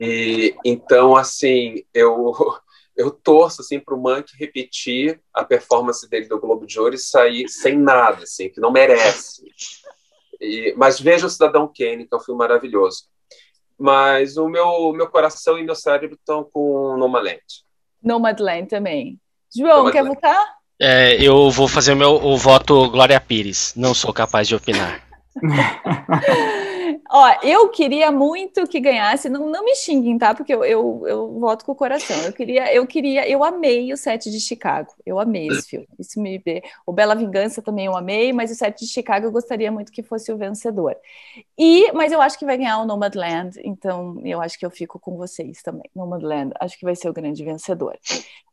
[0.00, 2.32] E então assim, eu
[2.96, 6.98] eu torço assim para o Monk repetir a performance dele do Globo de Ouro e
[6.98, 9.42] sair sem nada, assim, que não merece.
[10.40, 13.04] E, mas veja o Cidadão Kane, que é um filme maravilhoso.
[13.78, 17.42] Mas o meu, meu coração e meu cérebro estão com Nomadland.
[18.02, 19.20] Nomadland também.
[19.54, 19.92] João, Nomadland.
[19.92, 20.56] quer votar?
[20.80, 23.74] É, eu vou fazer o meu o voto Glória Pires.
[23.76, 25.02] Não sou capaz de opinar.
[27.10, 30.34] Ó, eu queria muito que ganhasse, não, não me xinguem, tá?
[30.34, 32.16] Porque eu, eu, eu voto com o coração.
[32.22, 34.92] Eu queria, eu queria, eu amei o set de Chicago.
[35.04, 35.86] Eu amei esse filme.
[35.98, 36.42] Isso me
[36.86, 40.02] O Bela Vingança também eu amei, mas o set de Chicago eu gostaria muito que
[40.02, 40.96] fosse o vencedor.
[41.58, 44.98] E, mas eu acho que vai ganhar o Nomadland, então eu acho que eu fico
[44.98, 45.90] com vocês também.
[45.94, 47.98] Nomadland, acho que vai ser o grande vencedor.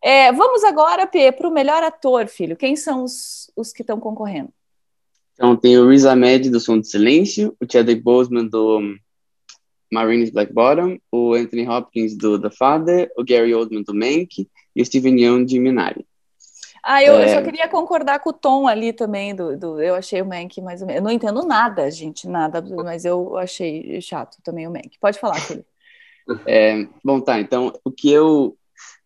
[0.01, 2.57] É, vamos agora, P, para o melhor ator, filho.
[2.57, 4.51] Quem são os, os que estão concorrendo?
[5.43, 8.95] Então tem o Riz Ahmed do Som do Silêncio, o Chadwick Boseman do
[9.91, 14.81] Marines Black Bottom, o Anthony Hopkins do The Father, o Gary Oldman do Mank e
[14.81, 16.07] o Steven Yeun de Minari.
[16.81, 17.25] Ah, eu, é...
[17.25, 20.61] eu, só queria concordar com o Tom ali também, do, do eu achei o Mank
[20.61, 21.01] mais ou menos.
[21.01, 24.97] Eu não entendo nada, gente, nada, mas eu achei chato também o Mank.
[24.97, 25.67] Pode falar, Felipe.
[26.47, 28.55] É, bom, tá, então o que eu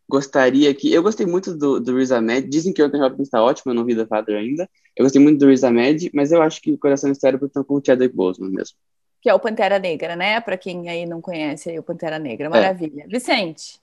[0.09, 0.93] gostaria que.
[0.93, 2.47] Eu gostei muito do, do Riz Ahmed.
[2.47, 4.69] Dizem que o Anthony Hopkins está ótimo, eu não vi The Father ainda.
[4.95, 7.63] Eu gostei muito do Riz Ahmed, mas eu acho que o Coração e Cérebro estão
[7.63, 8.75] com o Chadwick Boseman mesmo.
[9.21, 10.39] Que é o Pantera Negra, né?
[10.39, 12.49] Para quem aí não conhece aí, o Pantera Negra.
[12.49, 13.03] Maravilha.
[13.03, 13.07] É.
[13.07, 13.79] Vicente.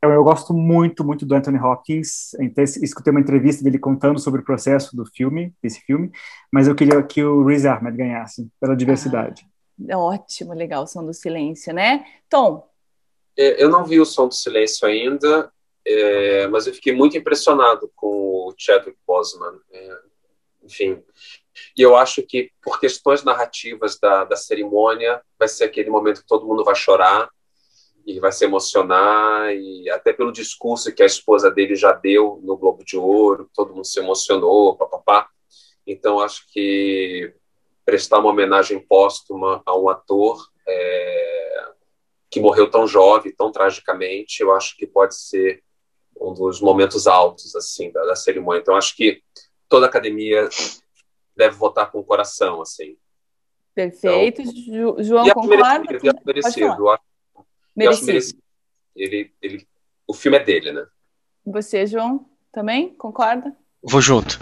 [0.00, 2.34] Eu, eu, gosto muito, muito do Anthony Hopkins.
[2.80, 6.12] Escutei uma entrevista dele contando sobre o processo do filme, desse filme,
[6.52, 9.44] mas eu queria que o Riz Ahmed ganhasse, pela diversidade.
[9.90, 12.04] Ah, ótimo, legal, som do silêncio, né?
[12.28, 12.68] Tom, é,
[13.38, 15.52] eu não vi o Som do Silêncio ainda,
[15.86, 18.08] é, mas eu fiquei muito impressionado com
[18.48, 19.60] o Chadwick Boseman.
[19.70, 19.98] É,
[20.64, 21.02] enfim,
[21.76, 26.26] e eu acho que por questões narrativas da, da cerimônia vai ser aquele momento que
[26.26, 27.30] todo mundo vai chorar
[28.04, 32.56] e vai se emocionar e até pelo discurso que a esposa dele já deu no
[32.56, 35.28] Globo de Ouro, todo mundo se emocionou, papapá.
[35.86, 37.32] Então acho que
[37.84, 41.27] prestar uma homenagem póstuma a um ator é,
[42.30, 45.62] que morreu tão jovem, tão tragicamente, eu acho que pode ser
[46.20, 48.60] um dos momentos altos assim da, da cerimônia.
[48.60, 49.22] Então acho que
[49.68, 50.48] toda a academia
[51.36, 52.96] deve votar com o coração, assim.
[53.74, 55.78] Perfeito, então, João concorda?
[55.78, 57.02] Merecido, merecido, eu acho,
[57.76, 57.80] merecido.
[57.84, 58.42] Eu acho merecido.
[58.96, 59.68] Ele, ele
[60.06, 60.86] o filme é dele, né?
[61.46, 63.54] Você, João, também concorda?
[63.82, 64.38] Vou junto.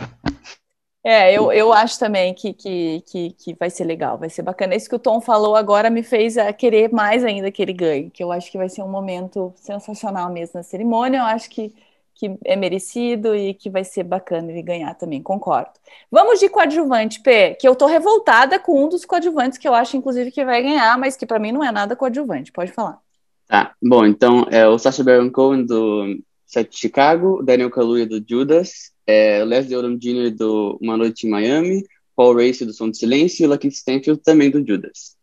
[1.08, 4.74] É, eu, eu acho também que, que, que, que vai ser legal, vai ser bacana.
[4.74, 8.24] Isso que o Tom falou agora me fez querer mais ainda que ele ganhe, que
[8.24, 11.18] eu acho que vai ser um momento sensacional mesmo na cerimônia.
[11.18, 11.72] Eu acho que,
[12.12, 15.70] que é merecido e que vai ser bacana ele ganhar também, concordo.
[16.10, 19.96] Vamos de coadjuvante, P, que eu tô revoltada com um dos coadjuvantes que eu acho,
[19.96, 22.50] inclusive, que vai ganhar, mas que para mim não é nada coadjuvante.
[22.50, 22.98] Pode falar.
[23.46, 28.90] Tá, bom, então é o Sacha Baron Cohen do Sete Chicago, Daniel Kaluuya do Judas,
[29.06, 30.30] é, Leslie Odom Jr.
[30.30, 31.84] do Uma Noite em Miami,
[32.14, 35.16] Paul Race do Som do Silêncio e Lucky Stanfield também do Judas.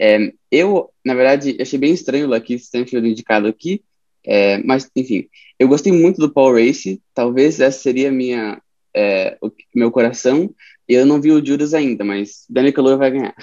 [0.00, 3.82] É, eu, na verdade, achei bem estranho o Lucky Stanfield indicado aqui,
[4.24, 5.28] é, mas, enfim,
[5.58, 8.60] eu gostei muito do Paul Race, talvez essa seria minha,
[8.94, 10.54] é, o meu coração,
[10.86, 13.34] eu não vi o Judas ainda, mas Daniel Kaluuya vai ganhar.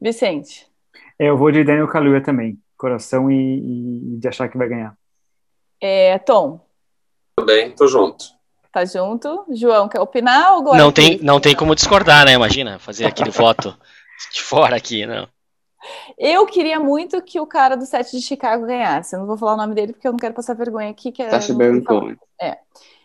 [0.00, 0.66] Vicente.
[1.18, 4.96] É, eu vou de Daniel Kaluuya também, coração e, e de achar que vai ganhar.
[5.80, 6.60] É, Tom.
[7.36, 8.35] Também, tô junto.
[8.76, 9.46] Tá junto.
[9.52, 12.34] João, quer opinar ou Não tem, não tem como discordar, né?
[12.34, 13.74] Imagina, fazer aquele voto
[14.30, 15.26] de fora aqui, não.
[16.18, 19.16] Eu queria muito que o cara do set de Chicago ganhasse.
[19.16, 21.10] Eu não vou falar o nome dele porque eu não quero passar vergonha aqui.
[21.10, 22.18] Que é, Baron Cohen.
[22.38, 22.58] É.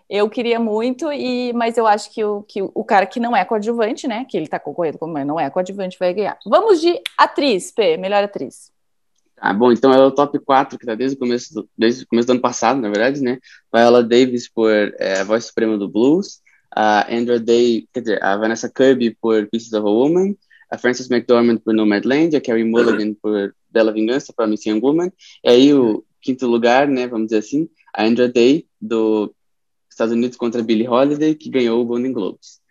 [0.09, 3.45] Eu queria muito, e, mas eu acho que o, que o cara que não é
[3.45, 4.26] coadjuvante, né?
[4.28, 6.38] Que ele tá concorrendo como não é coadjuvante, vai ganhar.
[6.45, 8.74] Vamos de atriz, P, melhor atriz.
[9.44, 12.08] Ah, bom, então é o top 4 que tá desde o começo do, desde o
[12.08, 13.39] começo do ano passado, na verdade, né?
[13.74, 16.39] Viola Davis por é, Voz Suprema do Blues,
[16.70, 20.36] a Andra Day, quer dizer, a Vanessa Kirby por Pieces of a Woman,
[20.70, 25.12] a Frances McDormand por Nomadland, a Carrie Mulligan por Bela Vingança, para Missing Woman,
[25.44, 29.34] e aí o quinto lugar, né, vamos dizer assim, a Andra Day, do
[29.89, 32.62] Estados Unidos contra Billie Holiday, que ganhou o Golden Globes.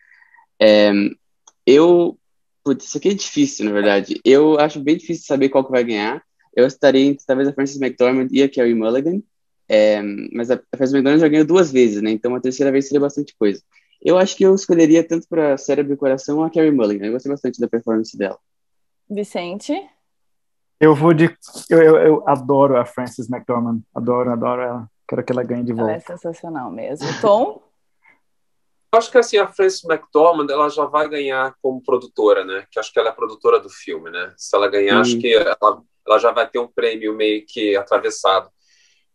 [0.63, 0.93] É,
[1.67, 2.17] eu,
[2.63, 5.83] putz, isso aqui é difícil, na verdade, eu acho bem difícil saber qual que vai
[5.83, 6.23] ganhar,
[6.55, 9.23] eu estaria entre talvez a Frances McDormand e a Carrie Mulligan,
[9.69, 12.11] é, mas a, a Frances McDormand já ganhou duas vezes, né?
[12.11, 13.63] Então a terceira vez seria bastante coisa.
[14.03, 17.07] Eu acho que eu escolheria tanto para Cérebro e Coração a Carrie Mulligan.
[17.07, 18.39] Eu gostei bastante da performance dela.
[19.09, 19.75] Vicente?
[20.81, 21.37] Eu vou de.
[21.69, 23.81] Eu, eu, eu adoro a Frances McDormand.
[23.95, 24.91] Adoro, adoro ela.
[25.07, 25.91] Quero que ela ganhe de volta.
[25.91, 27.07] Ela é sensacional mesmo.
[27.21, 27.63] Tom?
[28.93, 32.67] Eu acho que assim, a Frances McDormand ela já vai ganhar como produtora, né?
[32.71, 34.33] Que acho que ela é produtora do filme, né?
[34.37, 35.01] Se ela ganhar, hum.
[35.01, 38.51] acho que ela ela já vai ter um prêmio meio que atravessado.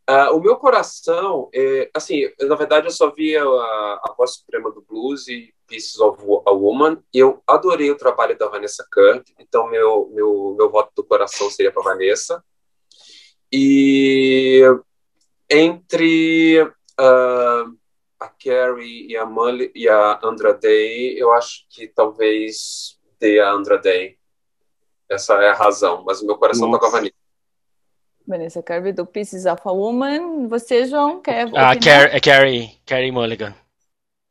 [0.07, 4.71] Uh, o meu coração, é, assim, na verdade eu só vi a, a voz suprema
[4.71, 7.01] do blues e Pieces of a Woman.
[7.13, 11.71] Eu adorei o trabalho da Vanessa Kirk, então meu meu meu voto do coração seria
[11.71, 12.43] para Vanessa.
[13.51, 14.61] E
[15.49, 17.77] entre uh,
[18.19, 23.51] a Carrie e a, Mully, e a Andra Day, eu acho que talvez dê a
[23.51, 24.17] Andra Day.
[25.09, 26.79] Essa é a razão, mas o meu coração Nossa.
[26.79, 27.15] tá com a Vanessa.
[28.27, 30.47] Vanessa Kirby do Pieces of a Woman.
[30.47, 31.47] Você, João, quer.
[31.55, 33.53] Ah, Car é Carrie, Carrie Mulligan.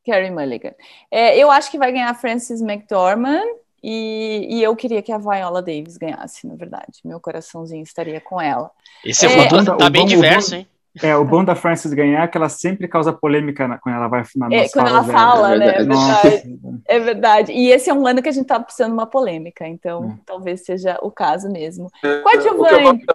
[0.05, 0.73] Carrie Mulligan.
[1.09, 3.47] É, eu acho que vai ganhar Frances McDormand
[3.81, 6.99] e, e, eu queria que a Viola Davis ganhasse, na verdade.
[7.03, 8.71] Meu coraçãozinho estaria com ela.
[9.03, 10.67] Esse é, voto tá bem bom, diverso, hein?
[11.01, 14.07] É, o bom da Frances ganhar é que ela sempre causa polêmica na, quando ela
[14.07, 15.67] vai na é, Quando ela fala, né?
[15.67, 16.59] É verdade.
[16.85, 17.51] é verdade.
[17.51, 20.19] E esse é um ano que a gente tá precisando de uma polêmica, então é.
[20.25, 21.89] talvez seja o caso mesmo.
[22.03, 23.05] É, Coadjuvante,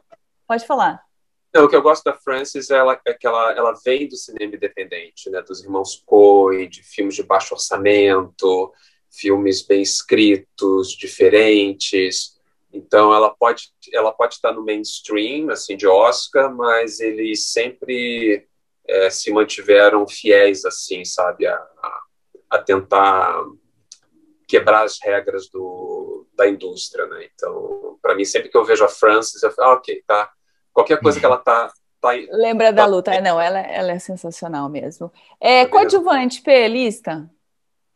[0.46, 1.02] pode falar.
[1.54, 4.16] Não, o que eu gosto da Frances é, ela, é que ela, ela vem do
[4.16, 5.42] cinema independente, né?
[5.42, 8.72] Dos irmãos Coen, de filmes de baixo orçamento,
[9.10, 12.39] filmes bem escritos, diferentes.
[12.72, 18.46] Então ela pode ela pode estar no mainstream assim de Oscar, mas eles sempre
[18.88, 21.60] é, se mantiveram fiéis assim, sabe, a,
[22.50, 23.44] a, tentar
[24.48, 27.28] quebrar as regras do, da indústria, né?
[27.34, 30.30] Então, para mim sempre que eu vejo a Frances, eu falo, ah, ok, tá.
[30.72, 33.14] Qualquer coisa que ela tá Tá, Lembra da tá luta?
[33.14, 35.12] É, não, ela, ela é sensacional mesmo.
[35.38, 37.30] É, tá coadjuvante, P, lista?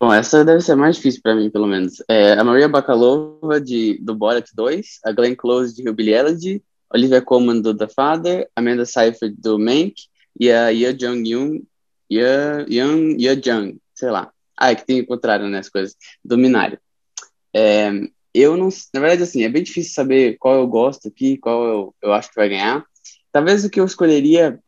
[0.00, 2.02] Bom, essa deve ser mais difícil para mim, pelo menos.
[2.08, 7.22] É, a Maria Bakalova, de, do Borat 2, a Glenn Close, de Hillbilly Elegy, Olivia
[7.22, 9.94] Colman, do The Father, Amanda Seyfried, do Mank,
[10.38, 11.62] e a Ye Jung-yoon,
[12.10, 12.20] Ye,
[12.68, 14.30] Young, Ye Jung, sei lá.
[14.56, 15.96] Ah, é que tem o contrário, né, as coisas.
[16.24, 16.78] Do Minário.
[17.54, 17.90] É,
[18.32, 18.68] eu não...
[18.92, 22.28] Na verdade, assim, é bem difícil saber qual eu gosto aqui, qual eu, eu acho
[22.28, 22.84] que vai ganhar.
[23.32, 24.60] Talvez o que eu escolheria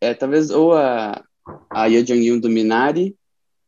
[0.00, 1.24] é, talvez, ou a,
[1.70, 3.16] a Ye Jung-yoon do Minari,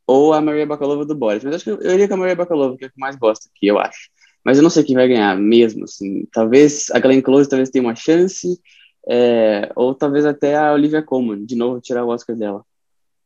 [0.06, 1.42] ou a Maria Bakalova do Boris.
[1.42, 3.48] Mas acho que eu iria com a Maria Bakalova, que é o que mais gosto
[3.54, 4.08] aqui, eu acho.
[4.44, 6.26] Mas eu não sei quem vai ganhar mesmo, assim.
[6.32, 8.60] Talvez a Glenn Close talvez tenha uma chance,
[9.08, 12.64] é, ou talvez até a Olivia Colman, de novo, tirar o Oscar dela.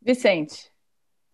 [0.01, 0.71] Vicente.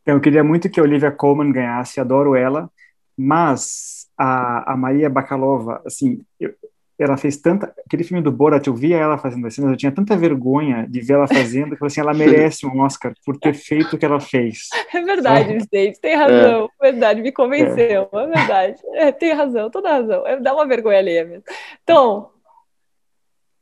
[0.03, 2.71] Então, eu queria muito que a Olivia Colman ganhasse, adoro ela,
[3.17, 6.53] mas a, a Maria Bakalova, assim, eu,
[6.99, 7.75] ela fez tanta.
[7.85, 11.01] Aquele filme do Borat, eu via ela fazendo assim, mas eu tinha tanta vergonha de
[11.01, 13.99] ver ela fazendo, que eu falei assim: ela merece um Oscar por ter feito o
[13.99, 14.69] que ela fez.
[14.95, 16.71] É verdade, Vicente, tem razão.
[16.81, 16.91] É.
[16.91, 18.09] Verdade, me convenceu.
[18.13, 18.81] É, é verdade.
[18.95, 20.27] É, tem razão, toda razão.
[20.27, 21.45] É, dá uma vergonha ali mesmo.
[21.83, 22.31] Então.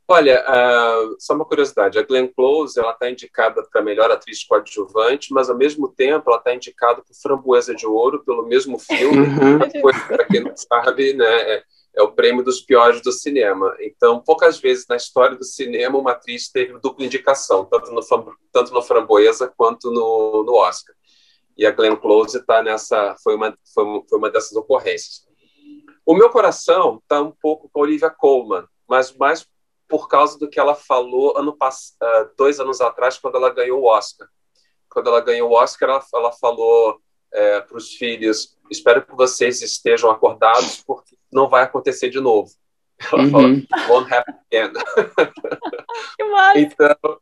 [0.07, 5.33] Olha, uh, só uma curiosidade: a Glenn Close ela está indicada para melhor atriz coadjuvante,
[5.33, 9.25] mas ao mesmo tempo ela está indicada para Framboesa de Ouro pelo mesmo filme.
[9.35, 9.59] Uhum.
[10.07, 11.63] Para quem não sabe, né?
[11.97, 13.75] É, o prêmio dos piores do cinema.
[13.79, 18.01] Então, poucas vezes na história do cinema uma atriz teve dupla indicação, tanto no,
[18.51, 20.93] tanto no Framboesa quanto no, no Oscar.
[21.57, 25.25] E a Glenn Close tá nessa, foi uma, foi, foi uma dessas ocorrências.
[26.05, 29.47] O meu coração está um pouco com a Olivia Colman, mas mais
[29.87, 33.85] por causa do que ela falou ano uh, dois anos atrás, quando ela ganhou o
[33.85, 34.27] Oscar.
[34.89, 36.99] Quando ela ganhou o Oscar, ela, ela falou
[37.31, 41.04] é, para os filhos: espero que vocês estejam acordados, porque
[41.35, 42.49] não vai acontecer de novo.
[43.11, 43.29] Ela uhum.
[43.29, 43.49] falou:
[43.89, 44.71] won't happen again.
[46.55, 47.19] então,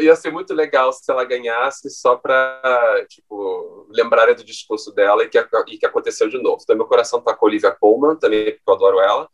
[0.00, 5.28] ia ser muito legal se ela ganhasse só para tipo, lembrarem do discurso dela e
[5.28, 5.38] que,
[5.68, 6.62] e que aconteceu de novo.
[6.62, 9.28] Então, meu coração está com a Olivia Colman, também porque eu adoro ela.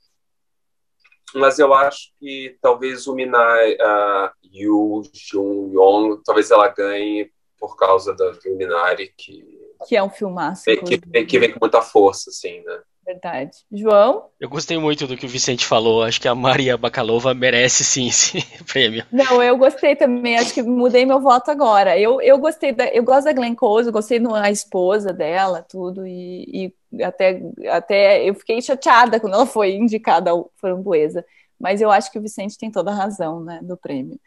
[1.35, 7.77] Mas eu acho que talvez o Minai, uh, Yu Jung Yong, talvez ela ganhe por
[7.77, 10.65] causa do, do Minari, que que é um filmaço.
[10.65, 12.83] Que, que, que, vem com muita força, assim, né?
[13.09, 13.65] Verdade.
[13.73, 14.27] João?
[14.39, 16.03] Eu gostei muito do que o Vicente falou.
[16.03, 19.03] Acho que a Maria Bakalova merece sim esse prêmio.
[19.11, 20.37] Não, eu gostei também.
[20.37, 21.99] Acho que mudei meu voto agora.
[21.99, 26.75] Eu, eu gostei da, eu gosto da Glenn Close, gostei da esposa dela, tudo e,
[26.93, 27.41] e, até
[27.71, 31.25] até eu fiquei chateada quando ela foi indicada ao Framboesa.
[31.59, 34.21] Mas eu acho que o Vicente tem toda a razão, né, do prêmio.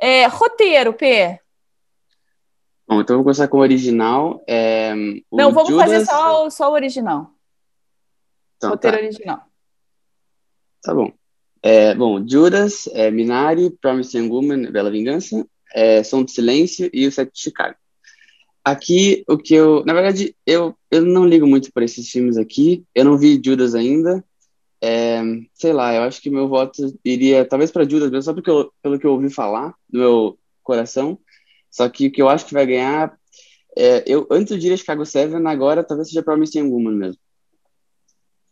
[0.00, 1.38] É, roteiro, P.
[2.88, 4.42] Bom, então vou começar com o original.
[4.48, 4.94] É,
[5.30, 5.84] o Não, vamos Judas...
[5.84, 7.30] fazer só, só o original.
[8.62, 9.02] Então, Roteiro tá.
[9.02, 9.42] original.
[10.82, 11.12] Tá bom.
[11.60, 15.44] É, bom, Judas, é, Minari, Promising Woman, Bela Vingança,
[15.74, 17.76] é, Som do Silêncio e O Sete de Chicago.
[18.64, 19.84] Aqui, o que eu...
[19.84, 22.84] Na verdade, eu, eu não ligo muito para esses filmes aqui.
[22.94, 24.24] Eu não vi Judas ainda.
[24.80, 25.20] É,
[25.54, 28.72] sei lá, eu acho que meu voto iria talvez para Judas mesmo, só porque eu,
[28.80, 31.18] pelo que eu ouvi falar do meu coração.
[31.70, 33.16] Só que o que eu acho que vai ganhar,
[33.76, 37.20] é, eu antes eu diria Chicago Seven, agora talvez seja Promising Woman mesmo.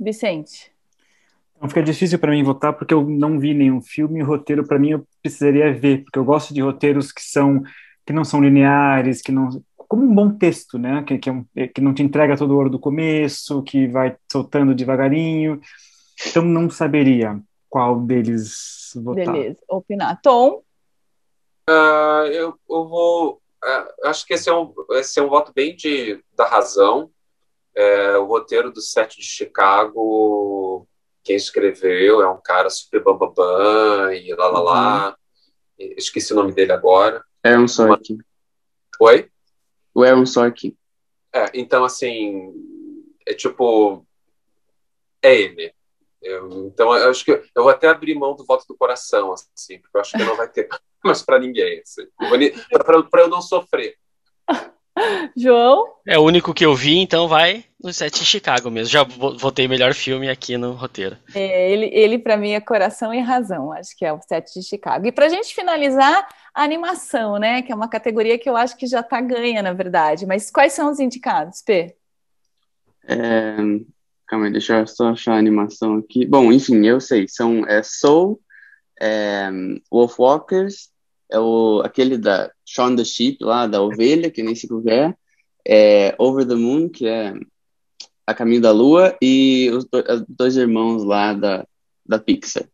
[0.01, 0.73] Vicente.
[1.57, 4.23] Então fica difícil para mim votar porque eu não vi nenhum filme.
[4.23, 7.63] O roteiro para mim eu precisaria ver, porque eu gosto de roteiros que são
[8.07, 11.03] que não são lineares, que não como um bom texto, né?
[11.03, 11.45] Que, que, é um,
[11.75, 15.61] que não te entrega todo o ouro do começo, que vai soltando devagarinho.
[16.27, 19.33] Então não saberia qual deles votar.
[19.33, 20.21] Beleza, opinar.
[20.23, 20.63] Tom?
[21.69, 23.43] Uh, eu, eu, vou.
[23.65, 27.11] Uh, acho que esse é, um, esse é um voto bem de, da razão.
[27.81, 30.87] É, o roteiro do set de Chicago,
[31.25, 35.17] quem escreveu é um cara super bambambam e lá lá lá.
[35.79, 35.95] Uhum.
[35.97, 37.25] Esqueci o nome dele agora.
[37.43, 38.19] Aaron Sorkin.
[39.01, 39.31] Oi?
[39.95, 40.77] O Aaron Sorkin.
[41.33, 42.53] É, então, assim,
[43.27, 44.07] é tipo.
[45.23, 45.73] É ele.
[46.21, 49.33] Eu, então, eu acho que eu, eu vou até abrir mão do voto do coração,
[49.33, 50.69] assim, porque eu acho que não vai ter
[51.03, 51.81] mais para ninguém.
[51.81, 52.07] Assim,
[53.09, 53.97] para eu não sofrer.
[55.37, 55.87] João?
[56.07, 58.93] É o único que eu vi, então vai no set de Chicago mesmo.
[58.93, 61.17] Já votei melhor filme aqui no roteiro.
[61.35, 64.63] É, ele, ele para mim, é coração e razão, acho que é o set de
[64.63, 65.07] Chicago.
[65.07, 67.63] E para a gente finalizar, a animação, né?
[67.63, 70.27] Que é uma categoria que eu acho que já está ganha, na verdade.
[70.27, 71.97] Mas quais são os indicados, P?
[73.05, 73.57] É,
[74.27, 76.27] calma aí, deixa eu só achar a animação aqui.
[76.27, 77.27] Bom, enfim, eu sei.
[77.29, 78.41] São é, Soul,
[79.01, 79.49] é,
[79.91, 80.91] Wolfwalkers,
[81.31, 85.17] é o, aquele da Shaun the Sheep, lá, da ovelha, que nem se quer,
[85.67, 87.35] é Over the Moon, que é
[88.27, 91.67] A Caminho da Lua, e os do, dois irmãos lá da,
[92.07, 92.69] da Pixar.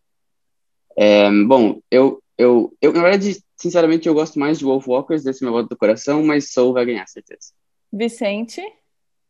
[0.96, 5.52] É, bom, eu, eu, eu, na verdade, sinceramente, eu gosto mais de Wolfwalkers, desse meu
[5.52, 7.52] voto do coração, mas Soul vai ganhar, certeza.
[7.92, 8.62] Vicente?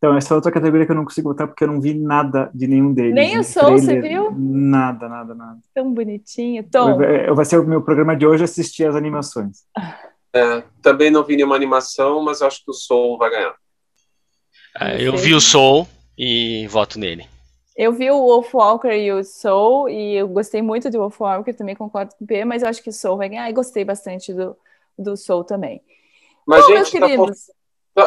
[0.07, 2.49] Então, essa é outra categoria que eu não consigo votar porque eu não vi nada
[2.55, 3.13] de nenhum deles.
[3.13, 4.31] Nem o Soul, você viu?
[4.31, 5.59] Nada, nada, nada.
[5.75, 6.63] Tão bonitinho.
[6.71, 6.97] Tom.
[6.97, 9.65] Vai, vai ser o meu programa de hoje assistir as animações.
[10.33, 13.55] É, também não vi nenhuma animação, mas acho que o Soul vai ganhar.
[14.81, 17.27] É, eu vi o Soul e voto nele.
[17.77, 21.53] Eu vi o Wolf Walker e o Soul, e eu gostei muito do Wolf Walker,
[21.53, 23.85] também concordo com o P, mas eu acho que o Soul vai ganhar, e gostei
[23.85, 24.57] bastante do,
[24.97, 25.83] do Soul também.
[26.47, 27.51] Mas, Bom, gente, meus tá queridos,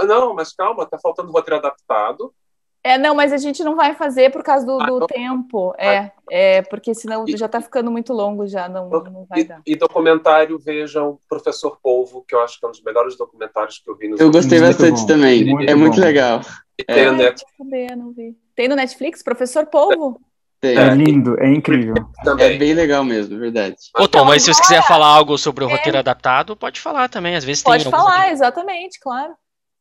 [0.07, 2.33] não, mas calma, tá faltando roteiro adaptado.
[2.81, 5.73] É, não, mas a gente não vai fazer por causa do, ah, do tempo.
[5.77, 9.43] É, é, porque senão e, já está ficando muito longo, já não, não vai e,
[9.43, 9.61] dar.
[9.65, 13.89] E documentário, vejam Professor Polvo, que eu acho que é um dos melhores documentários que
[13.89, 15.43] eu vi no Eu gostei bastante também.
[15.45, 15.81] Muito é bom.
[15.81, 16.39] muito legal.
[16.77, 17.43] E tem, é, no Net...
[17.57, 18.37] saber, não vi.
[18.55, 20.21] tem no Netflix, Professor Polvo?
[20.61, 20.77] Tem.
[20.77, 21.95] É lindo, é incrível.
[22.23, 22.55] Também.
[22.55, 23.75] É bem legal mesmo, é verdade.
[23.97, 25.71] Ô, Tom, mas se você quiser falar algo sobre o é.
[25.73, 27.35] roteiro adaptado, pode falar também.
[27.35, 27.91] Às vezes pode tem.
[27.91, 29.33] Pode falar, exatamente, claro.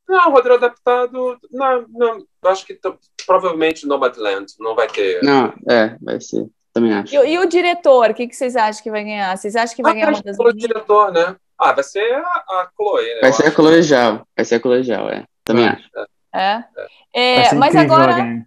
[0.09, 2.79] Não, roteiro adaptado, não, não, acho que
[3.27, 5.23] provavelmente Nomadland não vai ter.
[5.23, 6.47] Não, é, vai ser.
[6.73, 7.15] Também acho.
[7.15, 9.37] E, e o diretor, o que, que vocês acham que vai ganhar?
[9.37, 11.37] Vocês acham que vai ah, ganhar uma das O diretor, né?
[11.59, 13.21] Ah, vai ser a, a Chloe, né?
[13.21, 14.27] Vai ser a Chloe Zhao.
[14.35, 15.25] Vai ser a Chloe Zhao, é.
[15.45, 15.69] Também é.
[15.69, 15.89] acho.
[16.35, 16.65] É.
[17.15, 17.47] é.
[17.49, 18.38] é mas agora.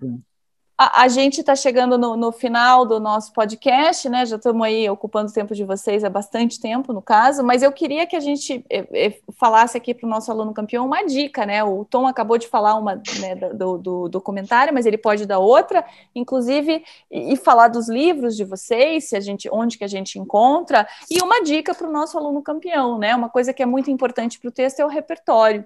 [0.81, 4.25] A, a gente está chegando no, no, final do nosso podcast, né?
[4.25, 7.71] Já estamos aí ocupando o tempo de vocês há bastante tempo, no caso, mas eu
[7.71, 11.63] queria que a gente eh, falasse aqui para o nosso aluno campeão uma dica, né?
[11.63, 15.85] O Tom acabou de falar uma né, do, do documentário, mas ele pode dar outra,
[16.15, 20.17] inclusive, e, e, falar dos livros de vocês, se a gente, onde que a gente
[20.17, 23.15] encontra, e uma dica para o nosso aluno campeão, né?
[23.15, 25.63] Uma coisa que é muito importante para o texto é o repertório.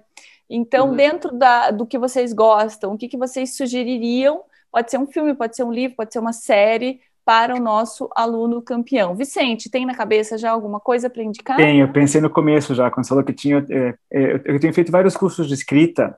[0.48, 0.94] Então, uhum.
[0.94, 4.44] dentro da, do que vocês gostam, o que, que vocês sugeririam?
[4.70, 8.08] Pode ser um filme, pode ser um livro, pode ser uma série para o nosso
[8.14, 9.16] aluno campeão.
[9.16, 11.58] Vicente, tem na cabeça já alguma coisa para indicar?
[11.60, 13.66] Eu pensei no começo já, quando você falou que tinha.
[13.68, 16.16] É, é, eu tenho feito vários cursos de escrita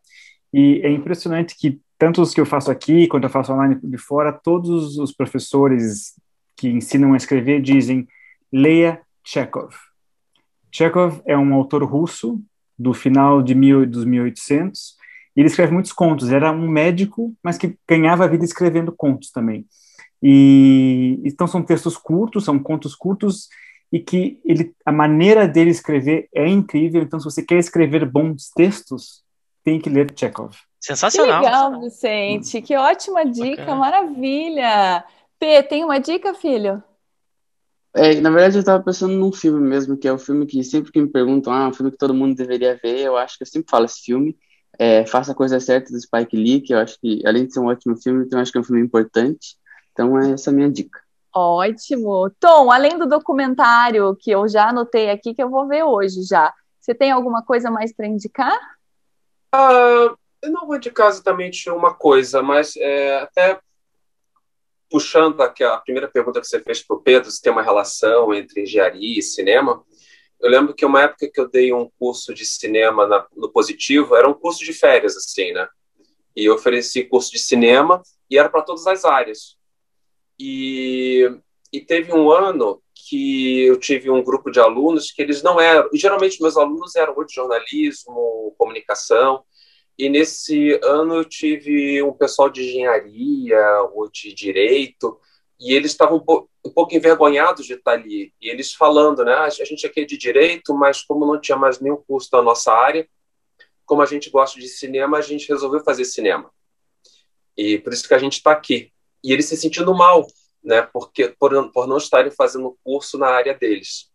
[0.52, 3.96] e é impressionante que tanto os que eu faço aqui quanto eu faço online de
[3.96, 6.12] fora, todos os professores
[6.54, 8.06] que ensinam a escrever dizem
[8.52, 9.74] leia Chekhov.
[10.70, 12.38] Chekhov é um autor russo
[12.78, 14.97] do final de mil, dos 1800
[15.38, 16.32] e ele escreve muitos contos.
[16.32, 19.64] Era um médico, mas que ganhava a vida escrevendo contos também.
[20.20, 23.48] E então são textos curtos, são contos curtos
[23.92, 27.02] e que ele, a maneira dele escrever é incrível.
[27.02, 29.22] Então, se você quer escrever bons textos,
[29.62, 30.56] tem que ler Chekhov.
[30.80, 31.38] Sensacional.
[31.38, 32.60] Que legal, Vicente.
[32.60, 33.76] Que ótima dica, Bacana.
[33.76, 35.04] maravilha.
[35.38, 36.82] P, tem uma dica, filho?
[37.94, 40.90] É, na verdade, eu estava pensando num filme mesmo, que é o filme que sempre
[40.90, 43.46] que me perguntam, ah, um filme que todo mundo deveria ver, eu acho que eu
[43.46, 44.36] sempre falo esse filme,
[44.78, 47.60] é, Faça a Coisa Certa do Spike Lee, que eu acho que, além de ser
[47.60, 49.56] um ótimo filme, eu acho que é um filme importante.
[49.92, 51.00] Então, é essa a minha dica.
[51.34, 52.30] Ótimo.
[52.40, 56.52] Tom, além do documentário que eu já anotei aqui, que eu vou ver hoje já,
[56.80, 58.56] você tem alguma coisa mais para indicar?
[59.54, 63.58] Uh, eu não vou indicar exatamente uma coisa, mas é, até
[64.90, 68.32] puxando aqui a primeira pergunta que você fez para o Pedro, se tem uma relação
[68.32, 69.84] entre engenharia e cinema,
[70.40, 74.14] eu lembro que uma época que eu dei um curso de cinema na, no Positivo,
[74.14, 75.68] era um curso de férias, assim, né?
[76.36, 79.56] E eu ofereci curso de cinema e era para todas as áreas.
[80.38, 81.28] E,
[81.72, 85.88] e teve um ano que eu tive um grupo de alunos que eles não eram,
[85.94, 89.42] geralmente meus alunos eram ou de jornalismo, comunicação,
[89.98, 93.60] e nesse ano eu tive um pessoal de engenharia
[93.92, 95.18] ou de direito,
[95.60, 98.32] e eles estavam um pouco envergonhados de estar ali.
[98.40, 99.32] E eles falando, né?
[99.32, 102.40] Ah, a gente aqui é de direito, mas como não tinha mais nenhum curso da
[102.40, 103.08] nossa área,
[103.84, 106.50] como a gente gosta de cinema, a gente resolveu fazer cinema.
[107.56, 108.92] E por isso que a gente está aqui.
[109.24, 110.26] E eles se sentindo mal,
[110.62, 110.82] né?
[110.82, 114.12] Porque por, por não estarem fazendo curso na área deles.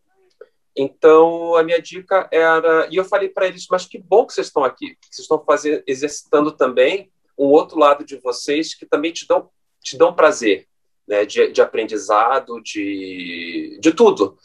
[0.76, 4.48] Então, a minha dica era, e eu falei para eles, mas que bom que vocês
[4.48, 9.28] estão aqui, vocês estão fazendo, exercitando também um outro lado de vocês que também te
[9.28, 9.50] dão,
[9.84, 10.68] te dão prazer,
[11.14, 14.36] né, de, de aprendizado, de, de tudo.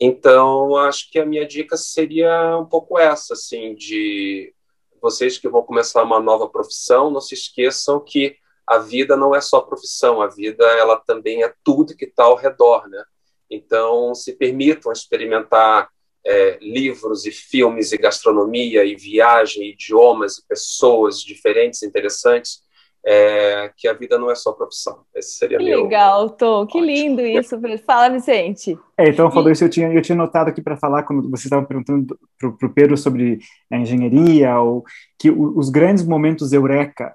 [0.00, 4.54] Então, acho que a minha dica seria um pouco essa, assim, de
[5.02, 8.36] vocês que vão começar uma nova profissão, não se esqueçam que
[8.66, 12.36] a vida não é só profissão, a vida ela também é tudo que está ao
[12.36, 13.04] redor, né?
[13.50, 15.90] Então, se permitam experimentar
[16.24, 22.62] é, livros e filmes e gastronomia e viagem, idiomas e pessoas diferentes, interessantes,
[23.10, 24.98] é, que a vida não é só profissão.
[25.14, 25.84] Esse seria que meu.
[25.84, 27.58] Legal, Tom, que lindo isso.
[27.86, 28.78] Fala, Vicente.
[28.98, 31.64] É, então, falou isso, eu tinha, eu tinha notado aqui para falar, quando vocês estavam
[31.64, 33.38] perguntando para o Pedro sobre
[33.72, 34.84] a engenharia, ou,
[35.18, 37.14] que os grandes momentos eureka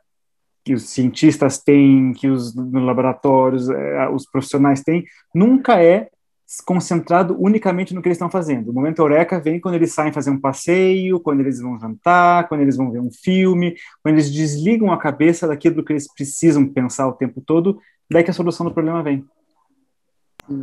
[0.66, 5.04] que os cientistas têm, que os laboratórios, é, os profissionais têm,
[5.36, 6.08] nunca é
[6.62, 8.70] concentrado unicamente no que eles estão fazendo.
[8.70, 12.62] O momento eureka vem quando eles saem fazer um passeio, quando eles vão jantar, quando
[12.62, 17.08] eles vão ver um filme, quando eles desligam a cabeça daquilo que eles precisam pensar
[17.08, 19.26] o tempo todo, daí que a solução do problema vem.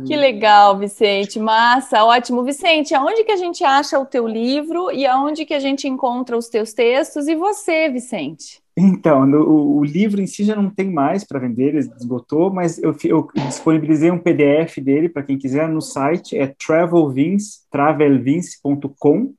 [0.05, 2.43] Que legal, Vicente, massa, ótimo.
[2.43, 6.37] Vicente, aonde que a gente acha o teu livro e aonde que a gente encontra
[6.37, 8.60] os teus textos e você, Vicente?
[8.75, 12.81] Então, no, o livro em si já não tem mais para vender, ele esgotou, mas
[12.81, 19.33] eu, eu disponibilizei um PDF dele para quem quiser no site, é travelvince, travelvince.com.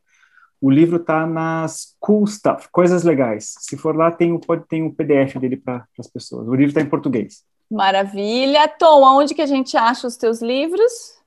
[0.60, 3.54] O livro está nas cool stuff, coisas legais.
[3.58, 6.46] Se for lá, tem, pode ter um PDF dele para as pessoas.
[6.46, 7.42] O livro está em português.
[7.70, 8.68] Maravilha.
[8.68, 11.20] Tom, aonde que a gente acha os teus livros?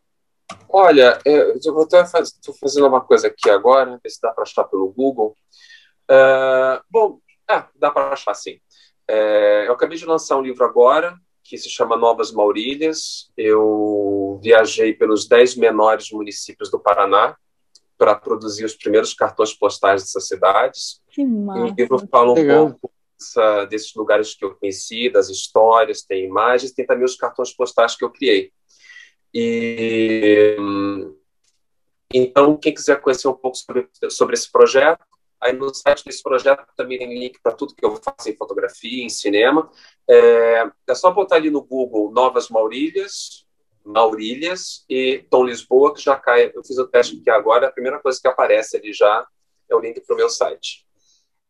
[0.70, 4.64] Olha, eu vou estar faz, fazendo uma coisa aqui agora, ver se dá para achar
[4.66, 5.36] pelo Google.
[6.10, 7.20] Uh, bom,
[8.34, 8.60] sim.
[9.08, 13.32] É, eu acabei de lançar um livro agora, que se chama Novas Maurílias.
[13.38, 17.38] Eu viajei pelos dez menores municípios do Paraná
[17.98, 21.02] para produzir os primeiros cartões postais dessas cidades.
[21.10, 21.62] Que massa.
[21.62, 22.72] o livro fala um Legal.
[22.72, 27.54] pouco dessa, desses lugares que eu conheci, das histórias, tem imagens, tem também os cartões
[27.54, 28.52] postais que eu criei.
[29.34, 30.58] E
[32.14, 35.06] então, quem quiser conhecer um pouco sobre, sobre esse projeto,
[35.46, 39.04] Aí no site desse projeto também tem link para tudo que eu faço em fotografia,
[39.04, 39.70] em cinema.
[40.10, 43.46] É, é só botar ali no Google Novas Maurílias,
[43.86, 46.52] Maurílias e Tom Lisboa, que já cai.
[46.56, 49.28] Eu fiz o teste aqui agora, a primeira coisa que aparece ali já
[49.70, 50.85] é o link para o meu site.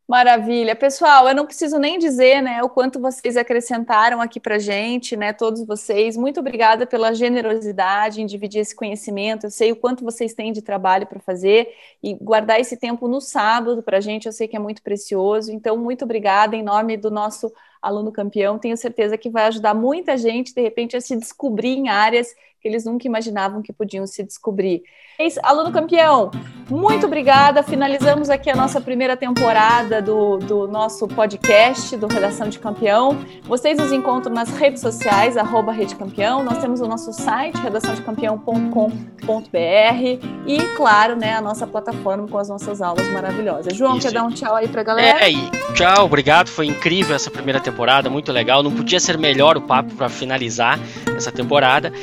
[0.07, 0.75] Maravilha.
[0.75, 5.33] Pessoal, eu não preciso nem dizer, né, o quanto vocês acrescentaram aqui para gente, né,
[5.33, 6.15] todos vocês.
[6.15, 9.47] Muito obrigada pela generosidade em dividir esse conhecimento.
[9.47, 11.69] Eu sei o quanto vocês têm de trabalho para fazer
[12.03, 15.51] e guardar esse tempo no sábado para a gente, eu sei que é muito precioso.
[15.51, 17.51] Então, muito obrigada em nome do nosso
[17.81, 18.59] aluno campeão.
[18.59, 22.27] Tenho certeza que vai ajudar muita gente, de repente, a se descobrir em áreas
[22.65, 24.81] que eles nunca imaginavam que podiam se descobrir.
[25.19, 26.31] É isso, aluno campeão,
[26.69, 27.61] muito obrigada.
[27.61, 33.15] Finalizamos aqui a nossa primeira temporada do, do nosso podcast do Redação de Campeão.
[33.43, 36.43] Vocês nos encontram nas redes sociais, arroba Rede Campeão.
[36.43, 42.81] Nós temos o nosso site, redaçãodecampeão.com.br e, claro, né, a nossa plataforma com as nossas
[42.81, 43.75] aulas maravilhosas.
[43.75, 44.07] João, Isso.
[44.07, 45.19] quer dar um tchau aí pra galera?
[45.23, 45.31] É,
[45.75, 46.47] tchau, obrigado.
[46.47, 48.63] Foi incrível essa primeira temporada, muito legal.
[48.63, 50.79] Não podia ser melhor o papo para finalizar
[51.15, 51.93] essa temporada.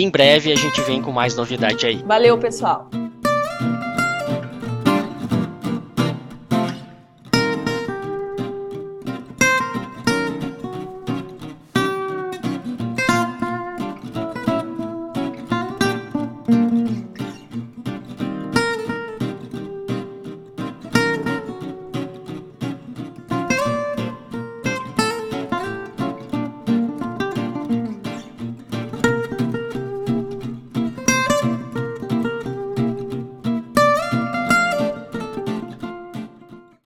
[0.00, 2.02] Em breve a gente vem com mais novidade aí.
[2.06, 2.88] Valeu, pessoal.